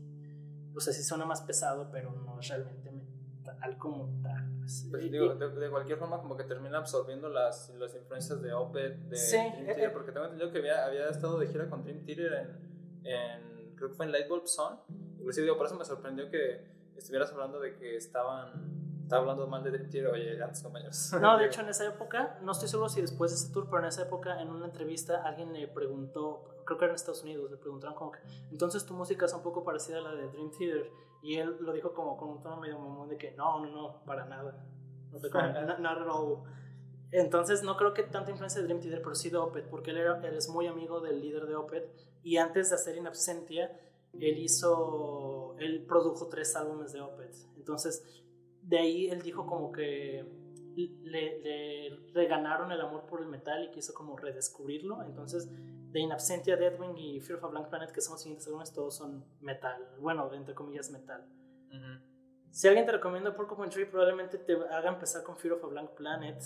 [0.75, 4.49] O sea, sí suena más pesado, pero no es realmente metal como tal.
[4.59, 8.97] Pues, pues digo, de, cualquier forma como que termina absorbiendo las, las influencias de Opeth,
[9.09, 9.89] de sí, Dream Theater, eh, eh.
[9.89, 12.33] porque tengo entendido que había, había estado de gira con Dream Theater
[13.03, 14.77] en, en creo que fue en Lightbulb Sun.
[15.17, 18.82] Inclusive digo, por eso me sorprendió que estuvieras hablando de que estaban
[19.13, 21.11] estaba hablando mal de Dream Theater, oye, antes compañeros.
[21.21, 23.79] No, de hecho en esa época, no estoy seguro si después de ese tour, pero
[23.79, 27.51] en esa época en una entrevista alguien le preguntó, creo que era en Estados Unidos,
[27.51, 28.19] le preguntaron como que,
[28.51, 30.89] entonces tu música es un poco parecida a la de Dream Theater.
[31.21, 34.03] Y él lo dijo como con un tono medio mamón de que no, no, no,
[34.03, 34.65] para nada.
[35.09, 35.29] No te
[35.79, 36.45] not,
[37.11, 39.97] Entonces no creo que tanta influencia de Dream Theater, pero sí de Opeth, porque él,
[39.97, 41.89] era, él es muy amigo del líder de Opeth.
[42.23, 43.71] Y antes de hacer In Absentia,
[44.19, 47.35] él hizo, él produjo tres álbumes de Opeth.
[47.55, 48.22] Entonces,
[48.63, 50.25] de ahí él dijo como que
[50.75, 55.03] le, le, reganaron el amor por el metal y quiso como redescubrirlo.
[55.03, 55.49] Entonces,
[55.91, 58.73] de In Absentia, Deadwing y Fear of a Blank Planet, que son los siguientes álbumes,
[58.73, 59.87] todos son metal.
[59.99, 61.27] Bueno, entre comillas, metal.
[62.49, 65.91] Si alguien te recomienda Porcupine Tree, probablemente te haga empezar con Fear of a Blank
[65.91, 66.39] Planet.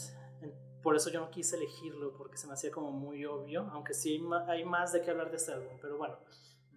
[0.81, 4.21] Por eso yo no quise elegirlo, porque se me hacía como muy obvio, aunque sí
[4.47, 5.77] hay más de qué hablar de este álbum.
[5.81, 6.17] Pero bueno,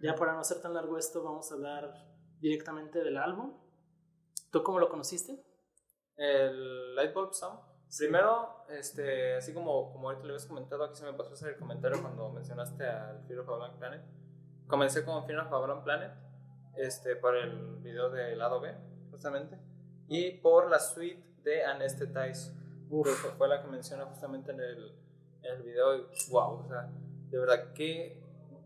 [0.01, 1.93] ya para no ser tan largo esto, vamos a hablar
[2.39, 3.53] directamente del álbum.
[4.51, 5.41] ¿Tú cómo lo conociste?
[6.17, 7.59] El Lightbulb Sound.
[7.97, 11.49] Primero, este, así como, como ahorita le habías comentado, aquí se me pasó a hacer
[11.49, 14.01] el comentario cuando mencionaste al Fear of a Blank Planet.
[14.67, 16.11] Comencé con Fear of a Blank Planet
[16.75, 18.73] este, por el video de lado B,
[19.09, 19.57] justamente,
[20.07, 22.53] y por la suite de Anesthetize,
[22.89, 24.95] que fue la que menciona justamente en el,
[25.43, 25.95] en el video.
[25.95, 26.89] Y, wow, o sea,
[27.29, 28.21] de verdad, qué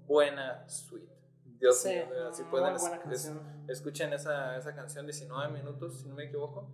[0.08, 1.15] buena suite.
[1.60, 2.76] Dios mío, si pueden,
[3.68, 6.70] escuchen esa, esa canción, 19 minutos, si no me equivoco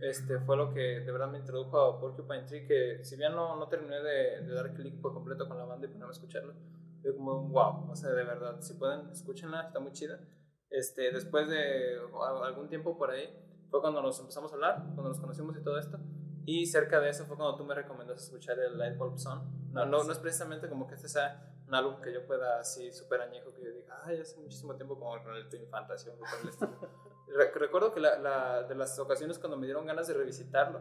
[0.00, 3.56] este, fue lo que de verdad me introdujo a Porcupine Tree, que si bien no,
[3.56, 6.54] no terminé de, de dar clic por completo con la banda y ponerme a escucharlo,
[7.00, 10.20] fue como un wow, o sea, de verdad, si pueden, escúchenla, está muy chida.
[10.68, 11.98] Este, después de
[12.44, 13.26] algún tiempo por ahí,
[13.70, 15.98] fue cuando nos empezamos a hablar, cuando nos conocimos y todo esto,
[16.44, 19.72] y cerca de eso fue cuando tú me recomendaste escuchar el Lightbulb Sun.
[19.72, 22.92] No, no, no es precisamente como que este sea un álbum que yo pueda así
[22.92, 26.10] súper añejo que yo diga, ay, hace muchísimo tiempo como con el Twin Fantasy
[27.54, 30.80] recuerdo que la, la, de las ocasiones cuando me dieron ganas de revisitarlo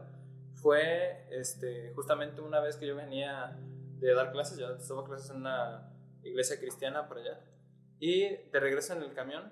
[0.54, 3.58] fue este, justamente una vez que yo venía
[4.00, 5.92] de dar clases, yo estaba clases en una
[6.24, 7.40] iglesia cristiana por allá,
[8.00, 9.52] y de regreso en el camión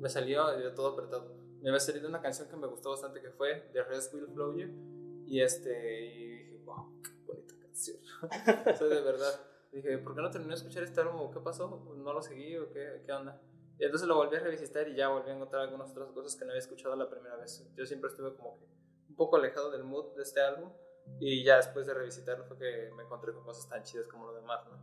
[0.00, 1.36] me salió de todo apretado.
[1.60, 4.56] Me había salido una canción que me gustó bastante que fue The Rest Will Flow
[4.56, 7.98] You, y, este, y dije, wow, qué bonita canción.
[8.80, 9.40] o de verdad.
[9.72, 11.30] Dije, ¿por qué no terminé de escuchar este álbum?
[11.32, 11.68] ¿Qué pasó?
[11.96, 13.40] ¿No lo seguí o qué, qué onda?
[13.78, 16.44] Y entonces lo volví a revisitar y ya volví a encontrar algunas otras cosas que
[16.44, 17.64] no había escuchado la primera vez.
[17.76, 18.64] Yo siempre estuve como que
[19.08, 20.72] un poco alejado del mood de este álbum
[21.20, 24.34] y ya después de revisitarlo fue que me encontré con cosas tan chidas como lo
[24.34, 24.78] demás, ¿no?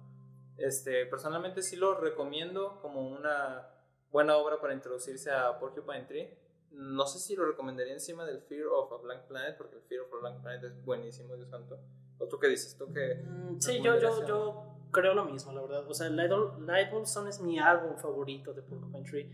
[0.57, 3.67] Este, personalmente sí lo recomiendo como una
[4.11, 6.39] buena obra para introducirse a Porcupine Tree.
[6.71, 10.03] No sé si lo recomendaría encima del Fear of a Blank Planet, porque el Fear
[10.03, 11.79] of a Blank Planet es buenísimo, Dios santo.
[12.17, 12.77] ¿O tú qué dices?
[12.77, 13.15] ¿Tú qué?
[13.15, 15.85] Mm, sí, yo, yo, yo creo lo mismo, la verdad.
[15.89, 19.29] O sea, Lightbulb Sun es mi álbum favorito de Porcupine Tree.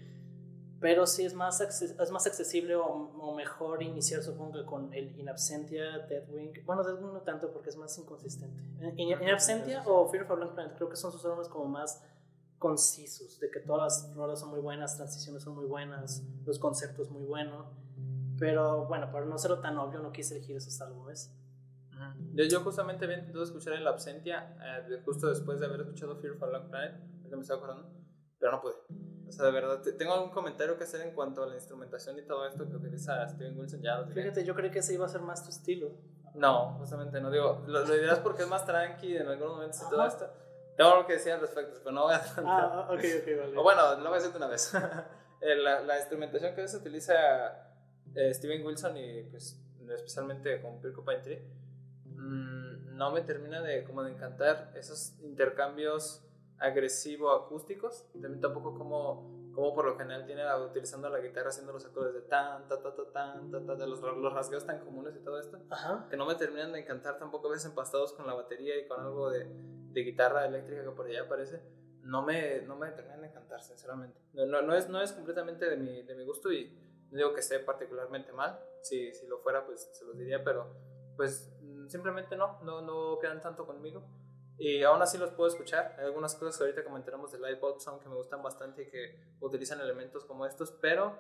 [0.80, 5.16] Pero sí es más, es más accesible o, o, mejor iniciar, supongo que con el
[5.20, 6.66] In Absentia, Deadwing.
[6.66, 8.60] Bueno, Deadwing no tanto porque es más inconsistente.
[8.98, 11.66] In, in Absentia o Fear of a Blank Planet creo que son sus álbumes como
[11.66, 12.04] más
[12.58, 17.12] concisos, de que todas las rolas son muy buenas, transiciones son muy buenas, los conceptos
[17.12, 17.68] muy buenos.
[18.40, 21.32] Pero bueno, para no serlo tan obvio, no quise elegir esos álbumes.
[22.34, 26.36] Yo, yo justamente había intentado escuchar el Absentia eh, justo después de haber escuchado Fear
[26.36, 26.96] for Long Planet,
[27.36, 27.90] me estaba acordando,
[28.40, 28.76] pero no pude.
[29.28, 32.24] O sea, de verdad, tengo algún comentario que hacer en cuanto a la instrumentación y
[32.24, 34.04] todo esto que utiliza Steven Wilson ya.
[34.06, 35.92] Fíjate, yo creí que ese iba a ser más tu estilo.
[36.34, 37.32] No, justamente no.
[37.32, 40.30] Digo, lo, lo dirás porque es más tranqui en algunos momentos y todo esto.
[40.76, 43.58] Tengo algo que decir al respecto, pero no voy a Ah, ok, ok, vale.
[43.58, 44.74] O bueno, lo voy a decirte una vez.
[45.44, 47.16] Eh, la, la, instrumentación que veces utiliza
[48.14, 49.60] eh, Steven Wilson y pues
[49.90, 51.42] especialmente con Pirco Pine Tree
[52.22, 56.24] Mm, no me termina de como de encantar esos intercambios
[56.60, 58.08] agresivo acústicos.
[58.14, 62.22] También tampoco como, como por lo general tiene utilizando la guitarra haciendo los acordes de
[62.22, 65.60] tan ta ta ta tan ta ta, los, los rasgueos tan comunes y todo esto
[66.10, 69.00] que no me terminan de encantar tampoco a veces empastados con la batería y con
[69.00, 71.62] algo de, de guitarra eléctrica que por allá aparece.
[72.04, 74.20] No me, no me terminan de encantar sinceramente.
[74.34, 76.72] No, no, es, no es completamente de mi, de mi gusto y
[77.12, 78.60] no digo que esté particularmente mal.
[78.82, 80.68] Si, si lo fuera pues se los diría pero
[81.16, 81.51] pues
[81.92, 84.04] simplemente no, no, no quedan tanto conmigo.
[84.58, 85.96] Y aún así los puedo escuchar.
[85.98, 89.20] Hay algunas cosas que ahorita comentaremos de Lightbulb Song que me gustan bastante y que
[89.40, 91.18] utilizan elementos como estos, pero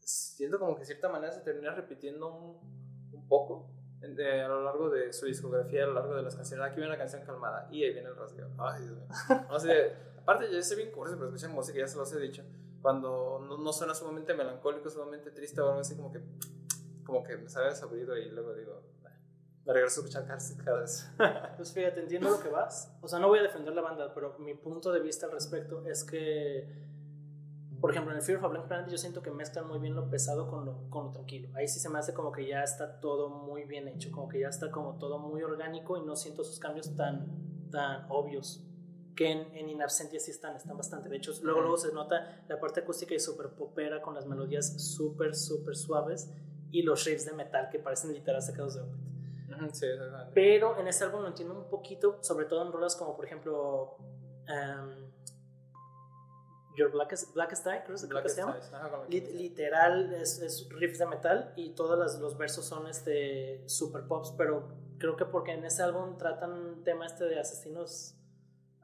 [0.00, 3.70] siento como que de cierta manera se termina repitiendo un, un poco
[4.02, 6.66] a lo largo de su discografía, a lo largo de las canciones.
[6.66, 8.48] Aquí viene una canción calmada y ahí viene el rasgueo.
[8.58, 9.06] Ay, Dios mío.
[9.48, 12.42] No sé, aparte ya sé bien curso, pero escuchan música, ya se los he dicho.
[12.80, 16.20] Cuando no, no, suena sumamente melancólico, sumamente triste o algo así, como que,
[17.04, 18.82] como que me sabe desabrido y luego digo,
[19.64, 20.26] me regreso a escuchar
[20.64, 21.10] cada vez.
[21.56, 22.92] Pues fíjate, entiendo lo que vas.
[23.00, 25.86] O sea, no voy a defender la banda, pero mi punto de vista al respecto
[25.86, 26.82] es que
[27.82, 29.96] por ejemplo, en el Fear of a Blank Planet yo siento que mezclan muy bien
[29.96, 31.48] lo pesado con lo, con lo tranquilo.
[31.56, 34.38] Ahí sí se me hace como que ya está todo muy bien hecho, como que
[34.38, 37.26] ya está como todo muy orgánico y no siento esos cambios tan,
[37.72, 38.64] tan obvios
[39.16, 41.08] que en, en In Absentia sí están, están bastante.
[41.08, 44.80] De hecho, luego, luego se nota la parte acústica y súper popera con las melodías
[44.80, 46.30] súper, súper suaves
[46.70, 48.82] y los riffs de metal que parecen literal sacados de
[50.34, 53.96] Pero en ese álbum lo entiendo un poquito, sobre todo en rolas como por ejemplo...
[54.48, 55.12] Um,
[56.74, 58.58] Your Blackest, Blackest Eye, creo, que se llama.
[59.08, 64.68] literal es, es, riffs de metal y todos los versos son este, super pops, pero
[64.96, 68.16] creo que porque en ese álbum tratan tema este de asesinos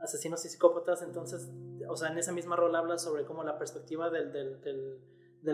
[0.01, 1.51] asesinos y psicópatas, entonces,
[1.89, 5.01] o sea, en esa misma rol habla sobre como la perspectiva del, del, del,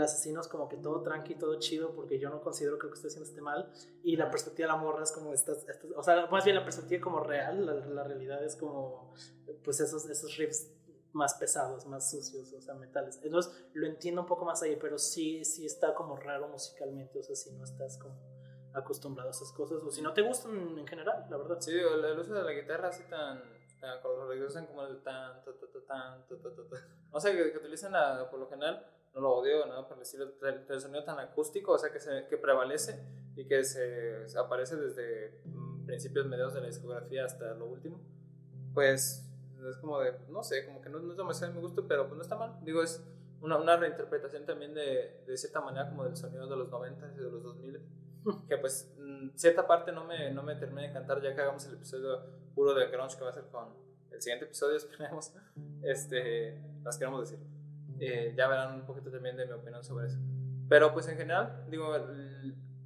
[0.02, 2.96] asesino es como que todo tranqui, todo chido, porque yo no considero que lo que
[2.96, 3.72] estoy haciendo esté mal,
[4.02, 5.66] y la perspectiva de la morra es como estas,
[5.96, 9.14] o sea, más bien la perspectiva como real, la, la realidad es como,
[9.62, 10.68] pues esos, esos riffs
[11.14, 13.20] más pesados, más sucios, o sea, metales.
[13.22, 17.22] Entonces lo entiendo un poco más ahí, pero sí, sí está como raro musicalmente, o
[17.22, 18.16] sea, si no estás como
[18.74, 21.60] acostumbrado a esas cosas, o si no te gustan en general, la verdad.
[21.60, 23.40] Sí, el uso de la guitarra así tan,
[23.80, 26.80] tan con los regresan como el tan, tan, tan, tan, tan,
[27.12, 28.84] O sea, que, que utilizan la, por lo general,
[29.14, 32.36] no lo odio, nada por decirlo, el, sonido tan acústico, o sea, que, se, que
[32.36, 33.00] prevalece
[33.36, 38.00] y que se, se aparece desde mm, principios, mediados de la discografía hasta lo último,
[38.74, 39.24] pues
[39.68, 42.06] es como de, no sé, como que no, no es demasiado de mi gusto, pero
[42.06, 42.58] pues no está mal.
[42.64, 43.02] Digo, es
[43.40, 47.16] una, una reinterpretación también de, de, cierta manera como del sonido de los 90 y
[47.16, 47.80] de los 2000,
[48.48, 51.64] que pues mm, cierta parte no me, no me termina de encantar ya que hagamos
[51.66, 52.20] el episodio
[52.54, 53.68] puro de grunge que va a ser con
[54.10, 55.32] el siguiente episodio, esperemos,
[55.82, 57.53] este, las queremos decir.
[58.00, 60.18] Eh, ya verán un poquito también de mi opinión sobre eso.
[60.68, 61.92] Pero pues en general, digo,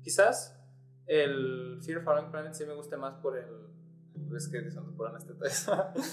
[0.02, 0.58] quizás
[1.06, 3.68] el Fear Falling Planet sí me guste más por el
[4.36, 5.10] es que dicen por
[5.46, 5.66] es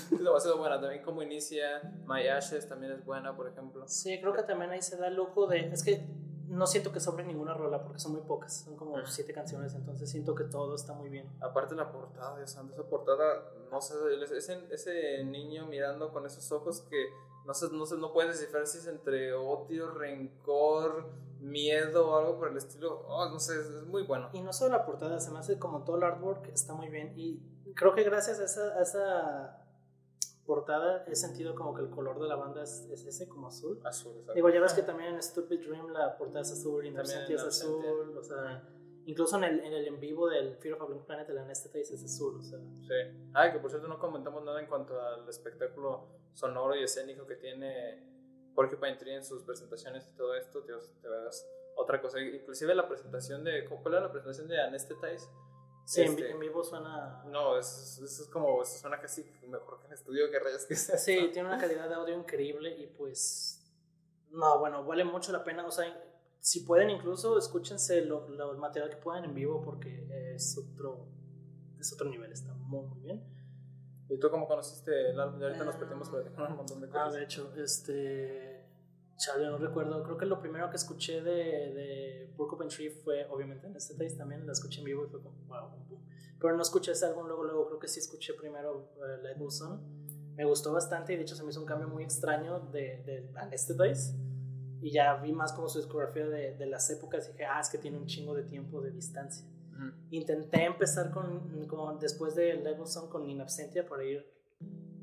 [0.10, 0.80] demasiado buena.
[0.80, 3.88] También como inicia My Ashes también es buena, por ejemplo.
[3.88, 5.70] Sí, creo que también ahí se da el lujo de.
[5.72, 6.08] Es que
[6.48, 10.10] no siento que sobre ninguna rola porque son muy pocas, son como siete canciones, entonces
[10.10, 11.28] siento que todo está muy bien.
[11.41, 13.96] Aparte la portada, Dios santo, esa portada, no sé,
[14.32, 17.08] ese, ese niño mirando con esos ojos que
[17.46, 22.38] no sé, no sé, no puedes descifrar si es entre odio, rencor, miedo o algo
[22.38, 24.30] por el estilo, oh, no sé, es muy bueno.
[24.34, 27.14] Y no solo la portada, se me hace como todo el artwork está muy bien
[27.16, 27.39] y
[27.76, 29.66] creo que gracias a esa, a esa
[30.46, 33.80] portada he sentido como que el color de la banda es, es ese, como azul.
[33.84, 34.34] Azul, exacto.
[34.34, 38.18] Digo, ya ves que también en Stupid Dream la portada es azul, Inocente es azul,
[38.18, 38.64] o sea,
[39.06, 41.93] incluso en el, en el en vivo del Fear of a Blink Planet, el Anesthetize
[41.93, 42.60] es azul, o sea.
[42.60, 43.30] Sí.
[43.34, 47.36] Ah, que por cierto no comentamos nada en cuanto al espectáculo sonoro y escénico que
[47.36, 48.03] tiene
[48.53, 52.20] Porcupine Tree en sus presentaciones y todo esto, Dios, te verás otra cosa.
[52.20, 55.28] Inclusive la presentación de, ¿cuál era la presentación de Anesthetize?
[55.86, 57.24] Sí, este, en vivo suena.
[57.28, 58.62] No, eso es, es, como.
[58.64, 60.97] Eso suena casi mejor que en estudio que rayas que sea.
[60.97, 63.62] Sí, tiene una calidad de audio increíble y pues.
[64.32, 65.66] No, bueno, vale mucho la pena.
[65.66, 65.86] O sea,
[66.46, 71.08] si pueden, incluso escúchense lo, el material que puedan en vivo porque es otro.
[71.80, 73.24] Es otro nivel, está muy, muy bien.
[74.10, 75.41] ¿Y tú cómo conociste el álbum?
[75.41, 77.08] ahorita nos perdimos por un montón de cosas.
[77.08, 78.64] Ah, de hecho, este.
[79.18, 80.04] Chale, no recuerdo.
[80.04, 84.16] Creo que lo primero que escuché de, de Porcupine Tree fue, obviamente, en este taste
[84.16, 84.46] también.
[84.46, 85.72] La escuché en vivo y fue como, wow,
[86.39, 87.66] Pero no escuché ese álbum luego, luego.
[87.66, 89.38] Creo que sí escuché primero uh, Light.
[90.36, 93.32] Me gustó bastante y de hecho se me hizo un cambio muy extraño de, de
[93.36, 94.14] Anesthetize.
[94.86, 97.69] Y ya vi más como su discografía de, de, las épocas y dije, ah, es
[97.69, 99.47] que tiene un chingo de tiempo de distancia.
[100.11, 104.23] Intenté empezar con, como después de Sun con In Absentia para ir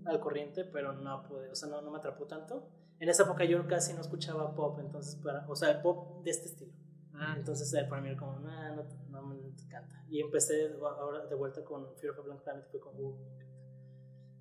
[0.05, 2.71] al corriente, pero no pude, o sea, no, no me atrapó tanto
[3.03, 6.47] en esa época yo casi no escuchaba pop, entonces, para, o sea, pop de este
[6.47, 6.73] estilo.
[7.13, 7.35] Ah.
[7.37, 10.05] Entonces, eh, para mí era como, nah, no, no, me encanta.
[10.09, 13.17] Y empecé ahora de vuelta con Fear of a Blank Planet, fue como, uh,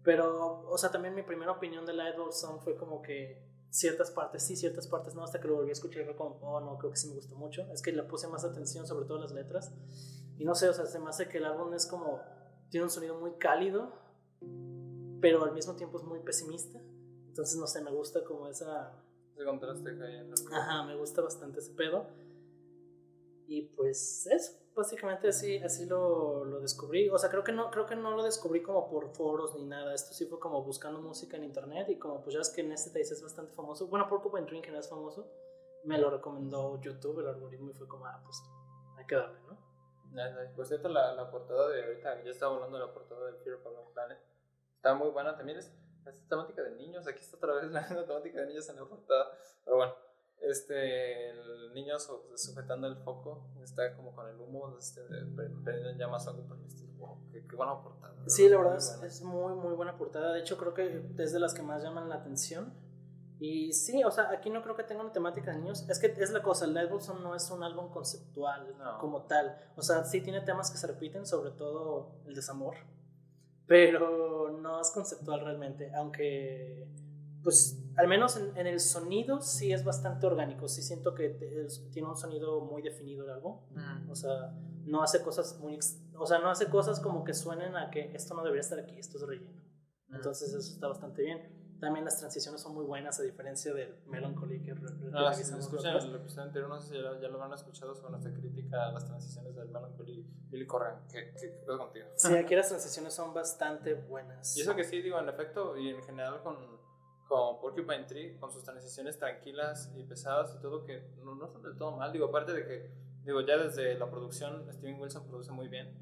[0.03, 4.43] Pero, o sea, también mi primera opinión de Lightbulb Song fue como que ciertas partes
[4.43, 6.91] sí, ciertas partes no, hasta que lo volví a escuchar fue como, oh, no, creo
[6.91, 7.63] que sí me gustó mucho.
[7.74, 9.72] Es que le puse más atención, sobre todo las letras.
[10.38, 12.19] Y no sé, o sea, se me hace que el álbum es como,
[12.69, 13.93] tiene un sonido muy cálido,
[15.22, 16.80] pero al mismo tiempo es muy pesimista.
[17.28, 18.91] Entonces, no sé, me gusta como esa...
[19.34, 22.05] Ese contraste que hay en Ajá, me gusta bastante ese pedo.
[23.47, 24.61] Y pues eso.
[24.76, 27.09] Básicamente así, así lo, lo, descubrí.
[27.09, 29.93] O sea, creo que, no, creo que no lo descubrí como por foros ni nada.
[29.93, 32.72] Esto sí fue como buscando música en internet y como pues ya es que en
[32.72, 33.88] este país es bastante famoso.
[33.88, 35.32] Bueno, Porcupine Tree que no es famoso.
[35.84, 38.38] Me lo recomendó YouTube, el algoritmo, y fue como, ah, pues
[38.97, 39.57] hay que darle, ¿no?
[40.55, 43.55] Por cierto, la, la portada de ahorita, ya estaba hablando de la portada de Fear
[43.55, 44.19] of Planet.
[44.76, 45.57] Está muy buena también.
[45.57, 45.74] Es,
[46.05, 47.07] es temática de niños.
[47.07, 49.32] Aquí está otra vez la temática de niños en la portada.
[49.63, 49.95] Pero bueno,
[50.41, 51.95] este, el niño
[52.35, 55.01] sujetando el foco está como con el humo, este,
[55.35, 57.17] prendiendo llamas algo por el estilo.
[57.31, 58.13] qué, buena portada.
[58.27, 60.33] Sí, la verdad es, es, muy, muy buena portada.
[60.33, 62.73] De hecho, creo que es de las que más llaman la atención.
[63.39, 65.89] Y sí, o sea, aquí no creo que tenga una temática de niños.
[65.89, 69.57] Es que es la cosa, el Wilson no es un álbum conceptual como tal.
[69.75, 72.75] O sea, sí tiene temas que se repiten, sobre todo el desamor.
[73.65, 76.87] Pero no es conceptual realmente, aunque
[77.43, 81.29] pues al menos en, el sonido sí es bastante orgánico, sí siento que
[81.91, 83.59] tiene un sonido muy definido el álbum,
[84.09, 84.53] o sea,
[84.85, 85.79] no hace cosas muy,
[86.15, 88.97] o sea, no hace cosas como que suenen a que esto no debería estar aquí,
[88.97, 89.61] esto es relleno,
[90.09, 91.61] entonces eso está bastante bien.
[91.81, 94.75] También las transiciones son muy buenas a diferencia del Melancholy que
[95.15, 98.31] ah, si escuchan el episodio anterior, no sé si ya, lo han escuchado sobre nuestra
[98.31, 100.67] crítica a las transiciones del Melancholy Billy.
[101.11, 102.05] ¿Qué, qué, qué contigo?
[102.17, 104.55] Sí, aquí las transiciones son bastante buenas.
[104.55, 106.80] Y eso que sí, digo, en efecto, y en general con
[107.32, 111.61] con Porcupine Tree, con sus transiciones tranquilas y pesadas y todo, que no, no son
[111.61, 112.11] del todo mal.
[112.11, 112.91] Digo, aparte de que,
[113.23, 115.97] digo, ya desde la producción, Steven Wilson produce muy bien.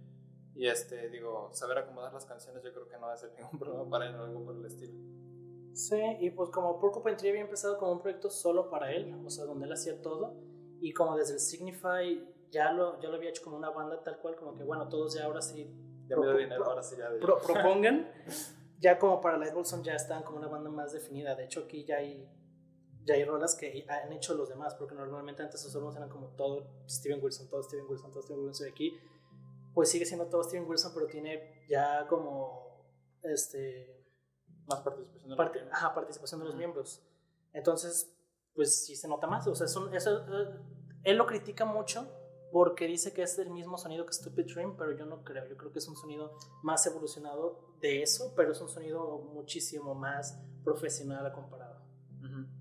[0.55, 3.59] Y este, digo, saber acomodar las canciones yo creo que no va a ser ningún
[3.59, 4.95] problema para él o algo por el estilo.
[5.73, 9.29] Sí, y pues como Porcupine Tree había empezado como un proyecto solo para él, o
[9.29, 10.33] sea, donde él hacía todo,
[10.81, 14.17] y como desde el Signify ya lo, ya lo había hecho como una banda tal
[14.17, 15.71] cual, como que bueno, todos ya ahora sí...
[16.07, 17.07] Ya me dinero, ahora sí ya...
[17.19, 18.11] propongan.
[18.79, 21.35] ya como para Light Wilson ya están como una banda más definida.
[21.35, 22.27] De hecho, aquí ya hay,
[23.03, 26.29] ya hay rolas que han hecho los demás, porque normalmente antes esos álbumes eran como
[26.35, 28.67] todo Steven Wilson, todo Steven Wilson, todo Steven Wilson.
[28.67, 28.99] Y aquí,
[29.73, 32.67] pues sigue siendo todo Steven Wilson, pero tiene ya como.
[33.23, 33.97] Este.
[34.65, 35.71] Más participación de los miembros.
[35.71, 37.03] Ajá, participación de los miembros.
[37.53, 38.15] Entonces,
[38.53, 39.47] pues sí se nota más.
[39.47, 40.59] O sea, son, eso, eh,
[41.03, 42.18] él lo critica mucho
[42.51, 45.47] porque dice que es el mismo sonido que Stupid Dream, pero yo no creo.
[45.47, 49.95] Yo creo que es un sonido más evolucionado de eso, pero es un sonido muchísimo
[49.95, 51.79] más profesional comparado.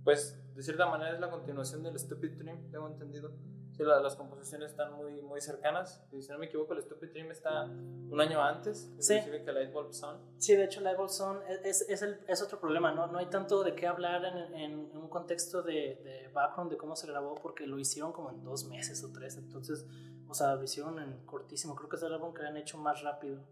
[0.05, 3.33] Pues de cierta manera es la continuación del Stupid Dream, tengo entendido.
[3.79, 6.05] Sí, las composiciones están muy, muy cercanas.
[6.11, 9.21] Si no me equivoco, el Stupid Dream está un año antes, sí.
[9.23, 10.17] que Lightbulb Sun.
[10.37, 12.91] Sí, de hecho, Lightbulb Sun es, es, el, es, otro problema.
[12.91, 13.07] ¿no?
[13.07, 16.97] no hay tanto de qué hablar en, en, un contexto de, de, background de cómo
[16.97, 19.37] se grabó, porque lo hicieron como en dos meses o tres.
[19.37, 19.87] Entonces,
[20.27, 21.77] o sea, lo hicieron en cortísimo.
[21.77, 23.45] Creo que es el álbum que han hecho más rápido.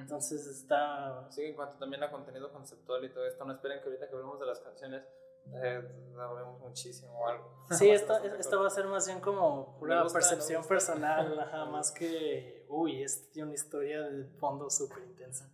[0.00, 1.30] Entonces está...
[1.30, 4.14] Sí, en cuanto también a contenido conceptual y todo esto, no esperen que ahorita que
[4.14, 5.06] hablemos de las canciones
[5.52, 7.56] hablemos muchísimo o algo.
[7.70, 12.64] Sí, esto, esto va a ser más bien como una percepción personal, ajá, más que,
[12.68, 15.50] uy, este tiene una historia de fondo súper intensa.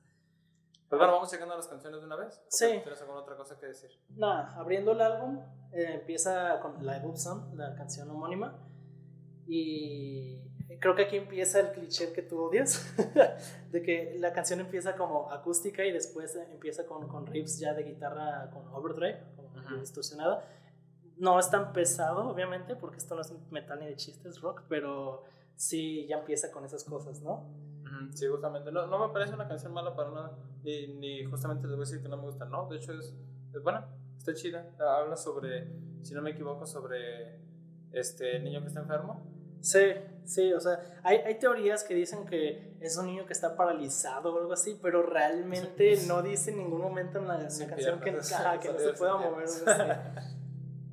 [0.90, 2.38] Pues bueno, vamos llegando a las canciones de una vez.
[2.48, 2.66] Sí.
[2.82, 3.90] ¿Tienes alguna otra cosa que decir?
[4.10, 5.38] Nada, abriendo el álbum,
[5.72, 8.62] eh, empieza con Live of Sun, la canción homónima.
[9.46, 10.38] Y
[10.80, 12.94] creo que aquí empieza el cliché que tú odias,
[13.70, 17.84] de que la canción empieza como acústica y después empieza con, con riffs ya de
[17.84, 19.18] guitarra con overdrive,
[19.80, 20.44] distorsionada.
[21.18, 25.24] No es tan pesado, obviamente, porque esto no es metal ni de chistes, rock, pero
[25.54, 27.44] sí ya empieza con esas cosas, ¿no?
[28.14, 28.72] Sí, justamente.
[28.72, 31.86] No, no me parece una canción mala para nada, ni, ni, justamente les voy a
[31.86, 33.14] decir que no me gusta, no, de hecho es,
[33.52, 34.70] es buena, está chida.
[34.78, 35.68] Habla sobre,
[36.02, 37.38] si no me equivoco, sobre
[37.92, 39.31] este niño que está enfermo
[39.62, 39.94] Sí,
[40.24, 44.34] sí, o sea, hay, hay, teorías que dicen que es un niño que está paralizado
[44.34, 48.12] o algo así, pero realmente no dice en ningún momento en la, canción que, que,
[48.12, 48.22] no
[48.78, 49.44] se pueda mover.
[49.44, 50.14] O sea,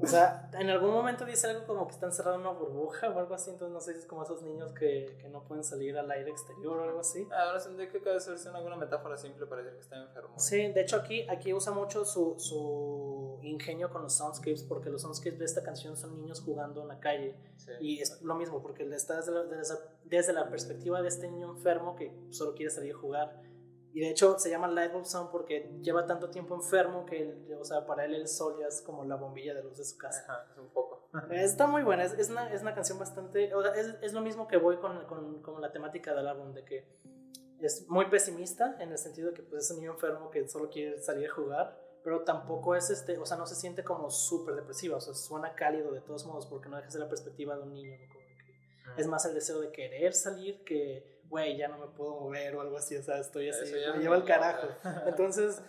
[0.02, 3.50] en algún momento dice algo como que está encerrado en una burbuja o algo así,
[3.50, 6.32] entonces no sé si es como esos niños que, que no pueden salir al aire
[6.32, 7.28] exterior o algo así.
[7.32, 10.34] Ahora tendría que ser alguna metáfora simple para decir que está enfermo.
[10.38, 15.02] Sí, de hecho aquí, aquí usa mucho su, su ingenio con los soundscapes, porque los
[15.02, 17.36] soundscapes de esta canción son niños jugando en la calle.
[17.82, 19.76] y es lo mismo, porque está desde la, desde,
[20.06, 23.49] desde la perspectiva de este niño enfermo que solo quiere salir a jugar
[23.92, 27.86] y de hecho se llama Lightbulb Sun porque lleva tanto tiempo enfermo que, o sea,
[27.86, 30.24] para él el sol ya es como la bombilla de luz de su casa.
[30.28, 31.10] Ajá, es un poco.
[31.32, 33.54] Está muy buena, es, es, una, es una, canción bastante...
[33.56, 36.54] O sea, es, es, lo mismo que voy con, con, con, la temática del álbum,
[36.54, 36.88] de que
[37.60, 40.70] es muy pesimista en el sentido de que pues, es un niño enfermo que solo
[40.70, 44.56] quiere salir a jugar, pero tampoco es este, o sea, no se siente como súper
[44.56, 47.64] depresiva, o sea, suena cálido de todos modos porque no deja de la perspectiva de
[47.64, 47.98] un niño.
[48.08, 48.26] Como
[48.96, 52.56] que Es más el deseo de querer salir que güey, ya no me puedo mover
[52.56, 54.68] o algo así, o sea, estoy así, me lleva el carajo.
[55.06, 55.62] Entonces,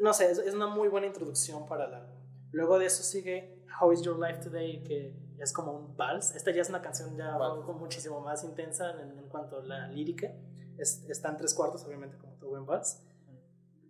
[0.00, 2.16] no sé, es, una muy buena introducción para álbum.
[2.52, 6.34] Luego de eso sigue How Is Your Life Today, que es como un vals.
[6.34, 7.36] Esta ya es una canción ya
[7.78, 10.32] muchísimo más intensa en, en, cuanto a la lírica.
[10.78, 13.02] Es, está en tres cuartos, obviamente, como todo buen vals.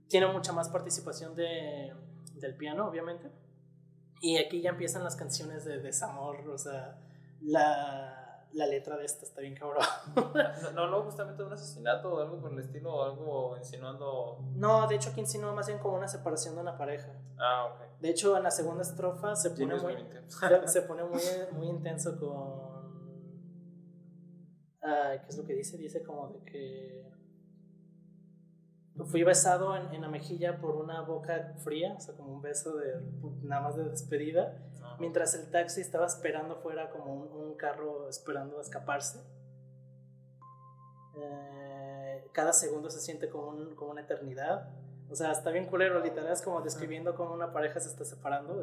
[0.09, 1.93] Tiene mucha más participación de,
[2.35, 3.31] del piano, obviamente.
[4.21, 6.99] Y aquí ya empiezan las canciones de desamor, o sea,
[7.43, 8.26] la
[8.57, 9.85] la letra de esta está bien cabrón.
[10.75, 14.39] no, no, justamente un asesinato o algo por el estilo, o algo insinuando.
[14.55, 17.13] No, de hecho aquí insinúa más bien como una separación de una pareja.
[17.39, 18.01] Ah, ok.
[18.01, 19.95] De hecho, en la segunda estrofa se pone, muy,
[20.67, 21.21] se, pone muy,
[21.53, 22.67] muy intenso con.
[24.81, 25.77] ¿Qué es lo que dice?
[25.77, 27.07] Dice como de que.
[29.05, 32.77] Fui besado en, en la mejilla por una boca fría, o sea, como un beso
[32.77, 32.95] de
[33.43, 34.57] nada más de despedida
[34.99, 39.19] mientras el taxi estaba esperando fuera como un, carro esperando a escaparse.
[41.17, 44.69] Eh, cada segundo se siente como, como una eternidad.
[45.09, 48.61] O sea, está bien culero, literal, es como describiendo cómo una pareja se está separando.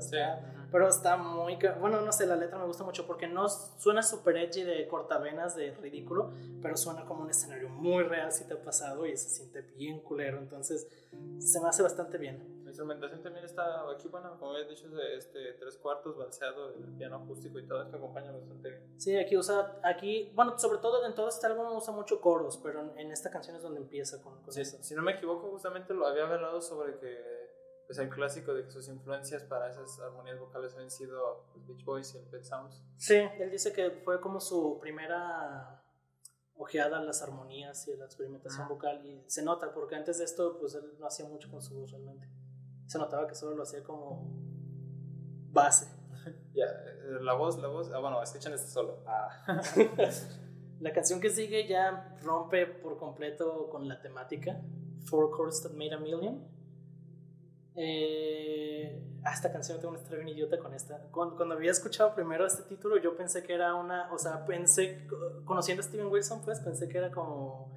[0.71, 1.57] Pero está muy...
[1.79, 5.55] Bueno, no sé, la letra me gusta mucho porque no suena super edgy de cortavenas,
[5.55, 6.31] de ridículo,
[6.61, 10.01] pero suena como un escenario muy real si te ha pasado y se siente bien
[10.01, 10.37] culero.
[10.37, 10.87] Entonces,
[11.39, 15.77] se me hace bastante bien instrumentación también está aquí, bueno, como habéis dicho, este, tres
[15.77, 18.99] cuartos, balseado, el piano acústico y todo esto acompaña bastante bien.
[18.99, 22.81] Sí, aquí usa, aquí, bueno, sobre todo en todo este álbum usa mucho coros, pero
[22.97, 24.77] en, esta canción es donde empieza con, con eso.
[24.81, 27.43] Si no me equivoco, justamente lo había hablado sobre que
[27.85, 31.83] pues el clásico de que sus influencias para esas armonías vocales habían sido los Beach
[31.85, 32.81] Boys y el Pet Sounds.
[32.97, 35.83] Sí, él dice que fue como su primera
[36.55, 40.57] ojeada a las armonías y la experimentación vocal y se nota porque antes de esto
[40.59, 42.27] pues él no hacía mucho con su voz realmente
[42.87, 44.31] se notaba que solo lo hacía como
[45.51, 45.87] base.
[46.53, 49.03] Ya, eh, la voz, la voz, ah, bueno, escuchan este solo.
[49.07, 49.43] Ah.
[50.79, 54.61] la canción que sigue ya rompe por completo con la temática.
[55.05, 56.47] Four Chords That Made a Million.
[57.75, 60.99] Eh, ah, esta canción tengo una historia bien idiota con esta.
[61.11, 64.11] Cuando, cuando, había escuchado primero este título, yo pensé que era una.
[64.13, 65.07] O sea, pensé.
[65.45, 67.73] Conociendo a Steven Wilson, pues pensé que era como.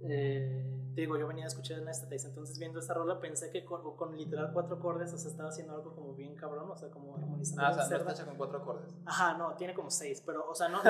[0.00, 3.96] Eh, digo, yo venía a escuchar en esta entonces viendo esta rola pensé que con,
[3.96, 7.16] con, literal cuatro acordes, o sea, estaba haciendo algo como bien cabrón, o sea, como
[7.16, 7.62] armonizando.
[7.62, 8.94] Ah, o sea, no está hecha con cuatro acordes.
[9.06, 10.82] Ajá, no, tiene como seis, pero, o sea, no,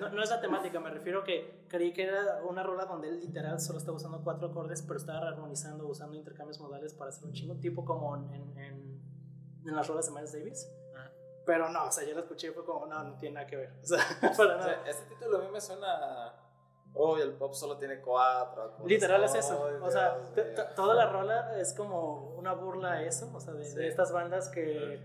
[0.00, 3.20] no, no, es la temática, me refiero que creí que era una rola donde él
[3.20, 7.32] literal solo estaba usando cuatro acordes, pero estaba armonizando, usando intercambios modales para hacer un
[7.32, 9.02] chingo, tipo como en, en,
[9.66, 10.68] en las rolas de Miles Davis.
[11.44, 13.56] Pero no, o sea, yo la escuché y fue como, no, no tiene nada que
[13.56, 13.72] ver.
[13.82, 13.98] O sea,
[14.36, 14.82] para nada.
[14.86, 16.34] este título a mí me suena
[16.98, 18.74] oh, el pop solo tiene cuatro.
[18.84, 19.68] Literal es eso.
[19.82, 20.18] o sea,
[20.74, 25.00] toda la rola es como una burla a eso, o sea, de, estas bandas que,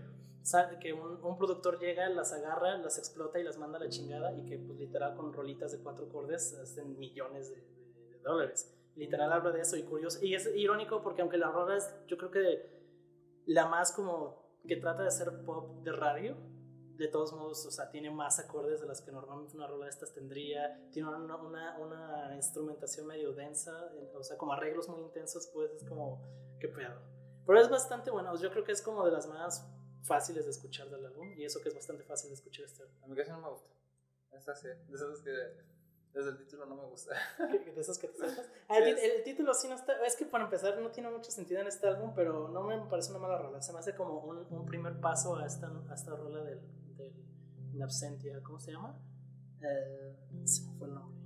[0.80, 4.44] que un, productor llega, las agarra, las explota y las manda a la chingada y
[4.44, 7.74] que pues literal con rolitas de cuatro acordes hacen millones de,
[8.22, 8.74] dólares.
[8.96, 10.24] Literal habla de eso y curioso.
[10.24, 12.74] Y es irónico porque aunque la rola es, yo creo que
[13.46, 16.36] la más como que trata de ser pop de radio,
[16.96, 19.90] de todos modos, o sea, tiene más acordes de las que normalmente una rola de
[19.90, 25.48] estas tendría, tiene una, una, una, instrumentación medio densa, o sea, como arreglos muy intensos,
[25.52, 26.22] pues es como,
[26.60, 27.00] qué pedo.
[27.46, 29.66] Pero es bastante bueno, yo creo que es como de las más
[30.02, 32.96] fáciles de escuchar del álbum, y eso que es bastante fácil de escuchar este álbum.
[33.02, 33.70] A mí casi no me gusta.
[34.32, 35.30] Esta sí, de esas que
[36.12, 37.14] desde el título no me gusta.
[37.38, 38.46] ¿De esos que te saltas?
[38.68, 39.94] Ah, el, título sí no está.
[40.06, 43.10] Es que para empezar no tiene mucho sentido en este álbum, pero no me parece
[43.10, 43.60] una mala rola.
[43.60, 46.60] Se me hace como un, un primer paso a esta, a esta rola del,
[47.74, 48.96] In Absentia, ¿cómo se llama?
[49.60, 51.18] Eh, se me fue el nombre.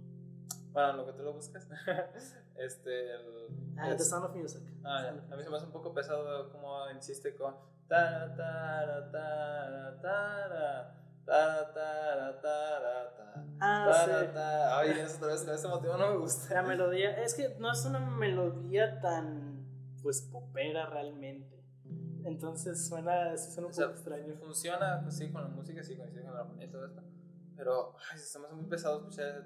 [0.73, 1.69] Para lo que tú lo buscas.
[2.57, 3.75] este, el.
[3.77, 4.63] Ah, The Sound of Music.
[4.83, 5.35] Ah, ya.
[5.35, 7.55] A mí se me hace un poco pesado como insiste con.
[7.87, 10.55] Ta, ta, ta, ta,
[11.27, 12.69] ta, ta,
[13.61, 14.91] Ah, sí.
[14.91, 16.55] Ay, eso otra vez, ese motivo no me gusta.
[16.55, 19.67] La melodía, es que no es una melodía tan,
[20.03, 21.58] pues, popera realmente.
[22.29, 24.37] Entonces suena, suena un poco extraño.
[24.37, 27.03] Funciona, pues sí, con la música, sí, coincide con la armonía y todo esto.
[27.57, 29.45] Pero, ay, se me hace muy pesado escuchar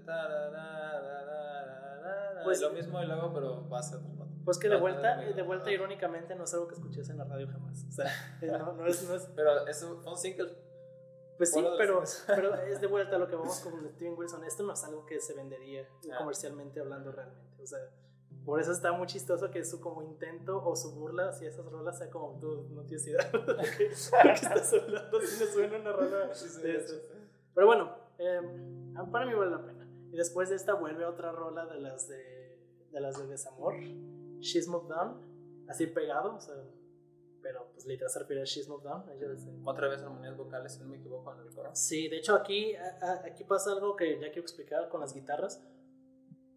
[2.45, 5.43] pues, lo mismo y luego, pero va a ser otro Pues que de vuelta, de
[5.43, 7.85] vuelta irónicamente no es algo que escuches en la radio jamás.
[7.89, 8.11] O sea,
[8.43, 9.23] no, no, es, no es...
[9.37, 10.53] Pero es un single.
[11.39, 14.45] Pues sí, pero, pero es de vuelta a lo que vamos con Steven Wilson.
[14.45, 17.63] Esto no es algo que se vendería comercialmente hablando realmente.
[17.63, 17.81] O sea,
[18.45, 21.99] por eso está muy chistoso que su como intento o su burla hacia esas rolas
[21.99, 26.27] sea como tú no tienes idea de qué, estás hablando si no suena una rola
[26.27, 26.85] de.
[27.55, 29.89] Pero bueno, em, para mí vale la pena.
[30.11, 32.59] Y después de esta vuelve otra rola de las de,
[32.91, 33.75] de las de Desamor,
[34.41, 36.55] She's Moved On, así pegado, o sea,
[37.43, 39.05] pero pues literal se refiere a She's Moved On.
[39.65, 41.71] Otra vez armonías vocales, si no me equivoco, en el coro.
[41.75, 42.75] Sí, de hecho aquí,
[43.25, 45.63] aquí pasa algo que ya quiero explicar con las guitarras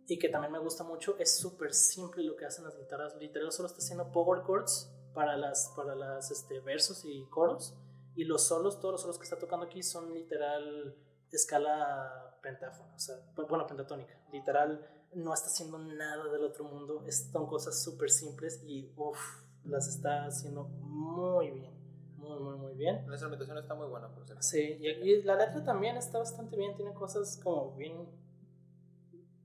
[0.08, 3.16] y que también me gusta mucho, es súper simple lo que hacen las guitarras.
[3.16, 7.74] Literal, solo está haciendo power chords para las, para las este, versos y coros
[8.16, 10.96] Y los solos, todos los solos que está tocando aquí son literal
[11.32, 13.16] escala pentáfona, o sea,
[13.50, 14.18] bueno, pentatónica.
[14.32, 17.04] Literal, no está haciendo nada del otro mundo.
[17.10, 21.76] Son cosas súper simples y uff, las está haciendo muy bien.
[22.16, 23.06] Muy, muy, muy bien.
[23.08, 24.42] La instrumentación está muy buena, por cierto.
[24.42, 26.76] Sí, y, y la letra también está bastante bien.
[26.76, 28.08] Tiene cosas como bien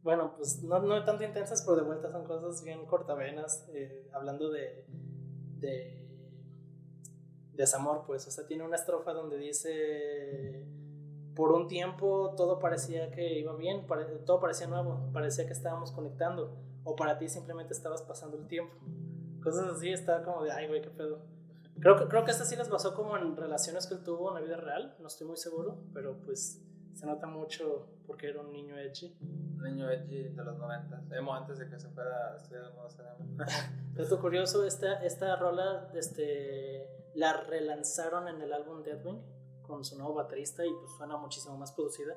[0.03, 4.51] bueno, pues no, no tanto intensas, pero de vuelta son cosas bien cortavenas, eh, hablando
[4.51, 4.87] de,
[5.59, 6.01] de
[7.53, 10.67] desamor, pues, o sea, tiene una estrofa donde dice,
[11.35, 13.87] por un tiempo todo parecía que iba bien,
[14.25, 18.75] todo parecía nuevo, parecía que estábamos conectando, o para ti simplemente estabas pasando el tiempo.
[19.43, 21.19] Cosas así, estaba como de, ay, güey, qué pedo.
[21.81, 24.35] Creo que, creo que esta sí las basó como en relaciones que él tuvo en
[24.35, 26.61] la vida real, no estoy muy seguro, pero pues
[26.95, 29.17] se nota mucho porque era un niño edgy.
[29.61, 33.47] Niño edgy de los 90, emo antes de que se fuera a estudiar el Zelanda.
[33.95, 39.21] Dato curioso, esta, esta rola este, la relanzaron en el álbum Deadwing
[39.63, 42.15] con su nuevo baterista y pues suena muchísimo más producida.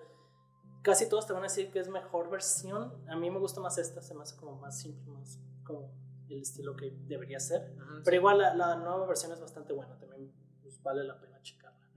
[0.81, 2.93] Casi todos te van a decir que es mejor versión.
[3.07, 5.91] A mí me gusta más esta, se me hace como más simple, más como
[6.29, 7.75] el estilo que debería ser.
[8.03, 10.31] Pero igual la, la, nueva versión es bastante buena, también
[10.61, 11.87] pues, vale la pena checarla.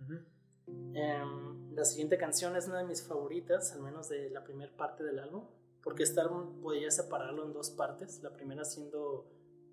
[0.69, 5.05] Em, la siguiente canción es una de mis favoritas, al menos de la primera parte
[5.05, 5.47] del álbum,
[5.83, 9.31] porque este álbum podía separarlo en dos partes, la primera siendo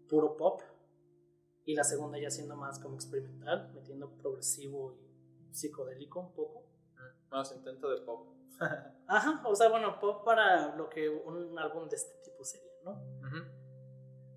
[0.08, 0.62] puro pop
[1.66, 6.66] y la segunda ya siendo más como experimental, metiendo progresivo y psicodélico un poco.
[7.32, 8.28] Más intento de pop.
[9.08, 13.02] Ajá, o sea, bueno, pop para lo que un álbum de este tipo sería, ¿no?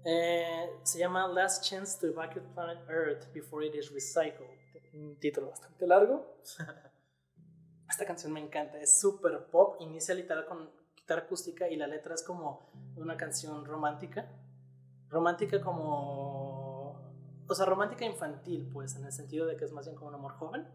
[0.05, 4.66] eh, se llama Last Chance to Evacuate Planet Earth Before It Is Recycled
[4.97, 6.39] un título bastante largo.
[7.89, 12.15] Esta canción me encanta, es súper pop, inicia literal con guitarra acústica y la letra
[12.15, 14.29] es como una canción romántica.
[15.09, 16.97] Romántica como...
[17.49, 20.15] O sea, romántica infantil, pues, en el sentido de que es más bien como un
[20.15, 20.67] amor joven.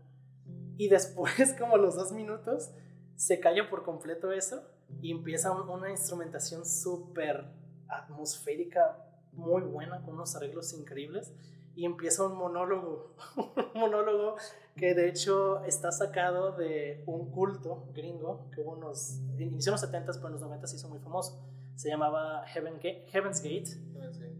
[0.77, 2.71] Y después, como los dos minutos,
[3.15, 4.63] se calla por completo eso
[5.01, 7.45] y empieza una instrumentación súper
[7.89, 11.33] atmosférica, muy buena, con unos arreglos increíbles
[11.75, 14.35] y empieza un monólogo, un monólogo
[14.75, 19.91] que de hecho está sacado de un culto gringo que hubo unos, inició en los
[19.91, 21.43] 70s, pero en los 90s se hizo muy famoso.
[21.75, 23.65] Se llamaba Heaven Heaven's Gate.
[23.93, 24.35] Heaven's Gate.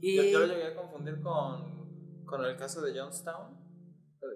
[0.00, 0.32] Y...
[0.32, 3.56] Yo, lo llegué a confundir con, con el caso de Johnstown,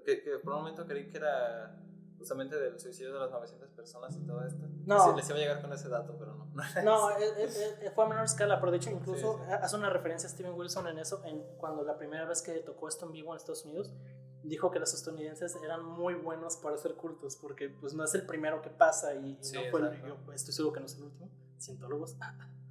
[0.05, 1.79] que, que por un momento creí que era
[2.17, 4.65] justamente del suicidio de las 900 personas y todo esto.
[4.85, 5.15] No.
[5.15, 6.45] les iba a llegar con ese dato, pero no.
[6.83, 10.27] no, eh, eh, eh, fue a menor escala, pero de hecho incluso hace una referencia
[10.27, 13.31] a Steven Wilson en eso, en cuando la primera vez que tocó esto en vivo
[13.31, 13.91] en Estados Unidos,
[14.43, 18.25] dijo que los estadounidenses eran muy buenos para hacer cultos, porque pues no es el
[18.25, 21.29] primero que pasa y, no fue el, yo estoy seguro que no es el último,
[21.59, 22.17] cientólogos.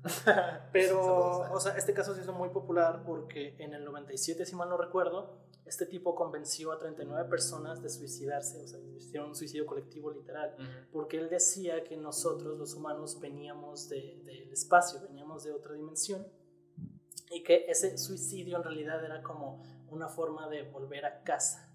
[0.73, 4.69] pero, o sea, este caso se hizo muy popular porque en el 97, si mal
[4.69, 9.65] no recuerdo, este tipo convenció a 39 personas de suicidarse, o sea, hicieron un suicidio
[9.67, 10.55] colectivo literal,
[10.93, 16.27] porque él decía que nosotros los humanos veníamos del espacio, veníamos de otra dimensión,
[17.31, 21.69] y que ese suicidio en realidad era como una forma de volver a casa.